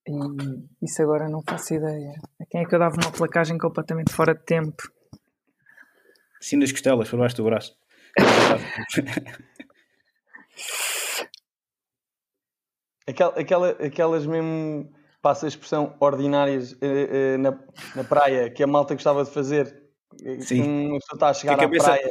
E 0.07 0.85
isso 0.85 1.01
agora 1.01 1.27
não 1.27 1.41
faço 1.41 1.73
ideia. 1.73 2.13
A 2.39 2.45
quem 2.45 2.61
é 2.61 2.65
que 2.65 2.73
eu 2.75 2.79
dava 2.79 2.95
uma 2.95 3.11
placagem 3.11 3.57
completamente 3.57 4.13
fora 4.13 4.33
de 4.35 4.43
tempo? 4.45 4.81
Sim, 6.39 6.57
nas 6.57 6.71
costelas, 6.71 7.09
por 7.09 7.17
baixo 7.19 7.35
do 7.35 7.43
braço. 7.43 7.75
Aquel, 13.07 13.29
aquela, 13.37 13.69
aquelas 13.71 14.25
mesmo, 14.25 14.91
passa 15.21 15.45
a 15.45 15.49
expressão, 15.49 15.95
ordinárias 15.99 16.73
eh, 16.81 17.33
eh, 17.33 17.37
na, 17.37 17.51
na 17.95 18.03
praia, 18.03 18.49
que 18.49 18.63
a 18.63 18.67
malta 18.67 18.95
gostava 18.95 19.23
de 19.23 19.29
fazer. 19.31 19.83
Eh, 20.23 20.39
Sim. 20.39 20.87
Uma 20.87 20.99
pessoa 20.99 21.15
está 21.15 21.29
a 21.29 21.33
Que 21.33 21.39
chegar 21.39 21.53
a 21.53 21.57
cabeça, 21.57 21.91
à 21.93 21.95
praia. 21.97 22.09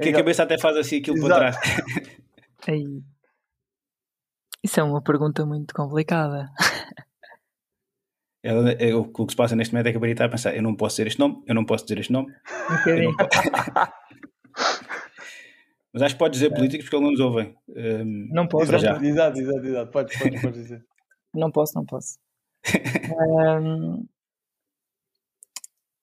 que 0.00 0.08
a 0.08 0.12
cabeça 0.12 0.42
até 0.44 0.58
faz 0.58 0.76
assim 0.76 0.98
aquilo 0.98 1.16
Exato. 1.16 1.28
para 1.34 1.52
trás. 1.52 1.82
Aí. 2.68 3.02
Isso 4.62 4.78
é 4.80 4.82
uma 4.84 5.02
pergunta 5.02 5.44
muito 5.44 5.74
complicada. 5.74 6.48
Ela- 8.42 8.70
é, 8.72 8.94
o 8.94 9.04
que 9.04 9.30
se 9.32 9.36
passa 9.36 9.56
neste 9.56 9.74
momento 9.74 9.88
é 9.88 9.90
que 9.90 9.96
a 9.96 10.00
Maria 10.00 10.12
está 10.14 10.24
a 10.26 10.28
pensar: 10.28 10.54
eu 10.54 10.62
não 10.62 10.76
posso 10.76 10.94
dizer 10.94 11.08
este 11.08 11.18
nome, 11.18 11.42
eu 11.46 11.54
não 11.56 11.64
posso 11.64 11.84
dizer 11.84 11.98
este 11.98 12.12
nome. 12.12 12.30
Um 12.30 12.34
eu 12.72 12.78
bocadinho. 12.78 13.10
não 13.10 13.16
posso- 13.16 13.92
Mas 15.96 16.02
acho 16.02 16.14
que 16.14 16.18
pode 16.18 16.34
dizer 16.34 16.52
políticos 16.52 16.84
porque 16.84 16.96
eles 16.96 17.04
não 17.04 17.10
nos 17.12 17.20
ouvem. 17.20 17.56
Hum, 17.70 18.28
Não 18.30 18.46
posso, 18.46 18.66
para 18.66 18.76
não 18.76 18.82
já. 18.82 19.02
Exato, 19.02 19.40
exato, 19.40 19.66
exato. 19.66 19.90
Podes, 19.90 20.18
podes, 20.18 20.42
podes 20.42 20.62
dizer. 20.62 20.84
Não 21.34 21.50
posso, 21.50 21.72
não 21.74 21.86
posso. 21.86 22.18
Ahm, 22.66 24.04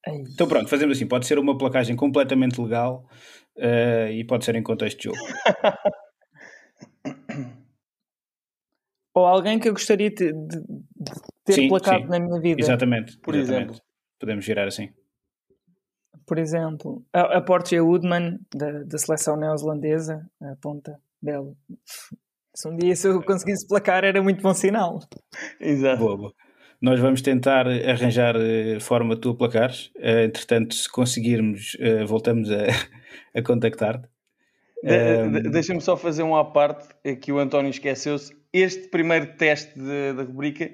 ai. 0.06 0.16
Então 0.32 0.48
pronto, 0.48 0.68
fazemos 0.68 0.96
assim: 0.96 1.06
pode 1.06 1.26
ser 1.26 1.38
uma 1.38 1.56
placagem 1.56 1.94
completamente 1.94 2.60
legal 2.60 3.08
eh, 3.56 4.10
e 4.14 4.24
pode 4.24 4.44
ser 4.44 4.56
em 4.56 4.62
contexto 4.64 4.98
de 4.98 5.04
jogo. 5.04 5.18
Ou 9.14 9.24
alguém 9.26 9.60
que 9.60 9.68
eu 9.68 9.72
gostaria 9.72 10.10
de, 10.10 10.32
de- 10.32 10.60
de 10.60 11.12
ter 11.44 11.52
Sim, 11.54 11.68
placado 11.68 12.02
sim. 12.02 12.08
na 12.08 12.18
minha 12.18 12.40
vida. 12.40 12.60
Exatamente. 12.60 13.16
Por 13.18 13.34
exatamente. 13.36 13.70
exemplo. 13.70 13.80
Podemos 14.18 14.44
girar 14.44 14.66
assim. 14.66 14.92
Por 16.26 16.38
exemplo, 16.38 17.02
a, 17.12 17.38
a 17.38 17.40
Portia 17.40 17.82
Woodman, 17.84 18.38
da, 18.54 18.82
da 18.84 18.98
seleção 18.98 19.36
neozelandesa, 19.36 20.24
a 20.40 20.56
ponta 20.60 20.98
Belo. 21.20 21.56
Se 22.54 22.68
um 22.68 22.76
dia 22.76 22.94
se 22.94 23.08
eu 23.08 23.22
conseguisse 23.22 23.66
placar 23.66 24.04
era 24.04 24.22
muito 24.22 24.42
bom 24.42 24.54
sinal. 24.54 25.00
Exato. 25.60 25.98
Boa, 25.98 26.16
boa. 26.16 26.34
Nós 26.80 27.00
vamos 27.00 27.22
tentar 27.22 27.66
arranjar 27.66 28.36
eh, 28.36 28.78
forma 28.78 29.14
de 29.14 29.20
tu 29.22 29.30
aplacares. 29.30 29.90
Eh, 29.96 30.24
entretanto, 30.24 30.74
se 30.74 30.90
conseguirmos, 30.90 31.76
eh, 31.80 32.04
voltamos 32.04 32.50
a, 32.50 32.66
a 33.38 33.42
contactar-te. 33.42 34.06
De- 34.82 35.40
de- 35.40 35.50
Deixa-me 35.50 35.80
só 35.80 35.96
fazer 35.96 36.22
um 36.22 36.36
à 36.36 36.44
parte, 36.44 36.86
é 37.02 37.16
que 37.16 37.32
o 37.32 37.38
António 37.38 37.70
esqueceu-se. 37.70 38.36
Este 38.52 38.88
primeiro 38.88 39.34
teste 39.36 39.78
da 39.78 40.22
rubrica, 40.22 40.70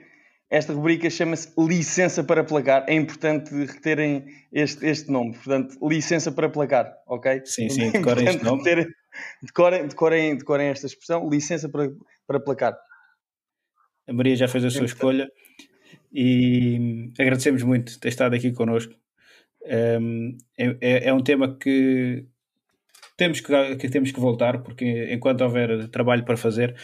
esta 0.50 0.72
rubrica 0.72 1.08
chama-se 1.08 1.52
Licença 1.58 2.24
para 2.24 2.42
Placar. 2.42 2.84
É 2.88 2.94
importante 2.94 3.54
reterem 3.54 4.24
este, 4.52 4.84
este 4.84 5.10
nome. 5.10 5.34
Portanto, 5.34 5.76
Licença 5.88 6.32
para 6.32 6.48
Placar, 6.48 6.92
ok? 7.06 7.42
Sim, 7.44 7.68
sim, 7.68 7.88
É 7.88 7.92
decorem 7.92 8.26
este 8.28 8.44
nome. 8.44 8.58
reterem- 8.62 8.86
decorem, 9.42 9.86
decorem, 9.86 10.36
decorem 10.36 10.68
esta 10.68 10.86
expressão, 10.86 11.28
Licença 11.30 11.68
para, 11.68 11.88
para 12.26 12.40
Placar. 12.40 12.76
A 14.08 14.12
Maria 14.12 14.34
já 14.34 14.48
fez 14.48 14.64
a 14.64 14.70
sua 14.70 14.86
escolha 14.86 15.30
e 16.12 17.12
agradecemos 17.18 17.62
muito 17.62 17.98
ter 18.00 18.08
estado 18.08 18.34
aqui 18.34 18.50
connosco. 18.52 18.92
Um, 20.00 20.36
é, 20.58 20.76
é- 20.80 21.08
é 21.08 21.12
um 21.14 21.22
tema 21.22 21.56
que 21.56 22.24
temos 23.16 23.40
que, 23.40 23.76
que 23.76 23.88
temos 23.88 24.10
que 24.10 24.18
voltar, 24.18 24.62
porque 24.62 25.12
enquanto 25.12 25.42
houver 25.42 25.88
trabalho 25.90 26.24
para 26.24 26.36
fazer, 26.36 26.74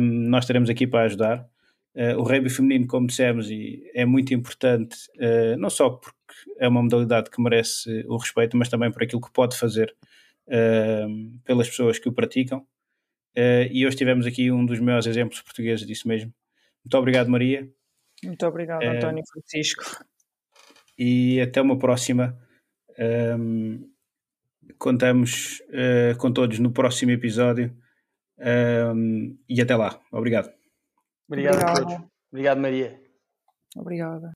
um, 0.00 0.28
nós 0.30 0.44
estaremos 0.44 0.70
aqui 0.70 0.86
para 0.86 1.04
ajudar. 1.04 1.46
Uh, 1.94 2.16
o 2.16 2.22
rugby 2.22 2.48
feminino, 2.48 2.86
como 2.86 3.08
dissemos, 3.08 3.48
é 3.92 4.04
muito 4.04 4.32
importante, 4.32 4.96
uh, 5.16 5.56
não 5.58 5.68
só 5.68 5.90
porque 5.90 6.16
é 6.58 6.68
uma 6.68 6.82
modalidade 6.82 7.30
que 7.30 7.42
merece 7.42 8.04
o 8.06 8.16
respeito, 8.16 8.56
mas 8.56 8.68
também 8.68 8.92
por 8.92 9.02
aquilo 9.02 9.20
que 9.20 9.32
pode 9.32 9.56
fazer 9.56 9.94
um, 10.46 11.38
pelas 11.44 11.68
pessoas 11.68 11.98
que 11.98 12.08
o 12.08 12.12
praticam. 12.12 12.64
E 13.70 13.86
hoje 13.86 13.96
tivemos 13.96 14.26
aqui 14.26 14.50
um 14.50 14.66
dos 14.66 14.80
maiores 14.80 15.06
exemplos 15.06 15.40
portugueses 15.40 15.86
disso 15.86 16.08
mesmo. 16.08 16.32
Muito 16.84 16.98
obrigado, 16.98 17.30
Maria, 17.30 17.68
Muito 18.22 18.46
obrigado. 18.46 18.82
António 18.82 19.22
Francisco. 19.32 19.84
e 20.98 21.40
até 21.40 21.62
uma 21.62 21.78
próxima. 21.78 22.36
Contamos 24.76 25.62
com 26.18 26.32
todos 26.32 26.58
no 26.58 26.72
próximo 26.72 27.12
episódio. 27.12 27.72
E 29.48 29.60
até 29.60 29.76
lá. 29.76 30.00
Obrigado. 30.10 30.57
Obrigado 31.28 31.56
a 31.58 31.60
Obrigado. 31.60 31.86
todos. 31.86 32.00
Obrigado, 32.32 32.60
Maria. 32.60 33.00
Obrigada. 33.76 34.32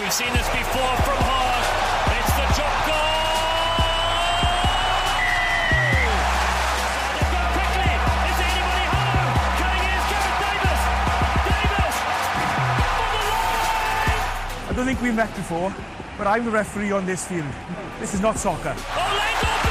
We've 0.00 0.12
seen 0.12 0.32
this 0.32 0.48
before 0.48 0.96
from 1.02 1.18
Hogg. 1.18 1.64
It's 2.18 2.32
the 2.38 2.46
drop 2.54 2.86
goal. 2.86 2.98
They've 7.18 7.50
quickly. 7.54 7.90
Is 8.28 8.36
there 8.38 8.52
anybody 8.54 8.86
home? 8.94 9.34
Coming 9.58 9.82
in 9.82 9.98
is 9.98 10.06
Gareth 10.10 10.38
Davis. 10.44 10.82
Davis 11.50 11.96
for 12.94 13.08
the 13.14 13.22
line. 13.34 14.22
I 14.68 14.72
don't 14.76 14.86
think 14.86 15.00
we 15.02 15.10
met 15.10 15.34
before, 15.34 15.74
but 16.16 16.26
I'm 16.28 16.44
the 16.44 16.50
referee 16.52 16.92
on 16.92 17.04
this 17.06 17.24
field. 17.26 17.50
This 17.98 18.14
is 18.14 18.20
not 18.20 18.38
soccer. 18.38 18.74
Orlando 18.94 19.67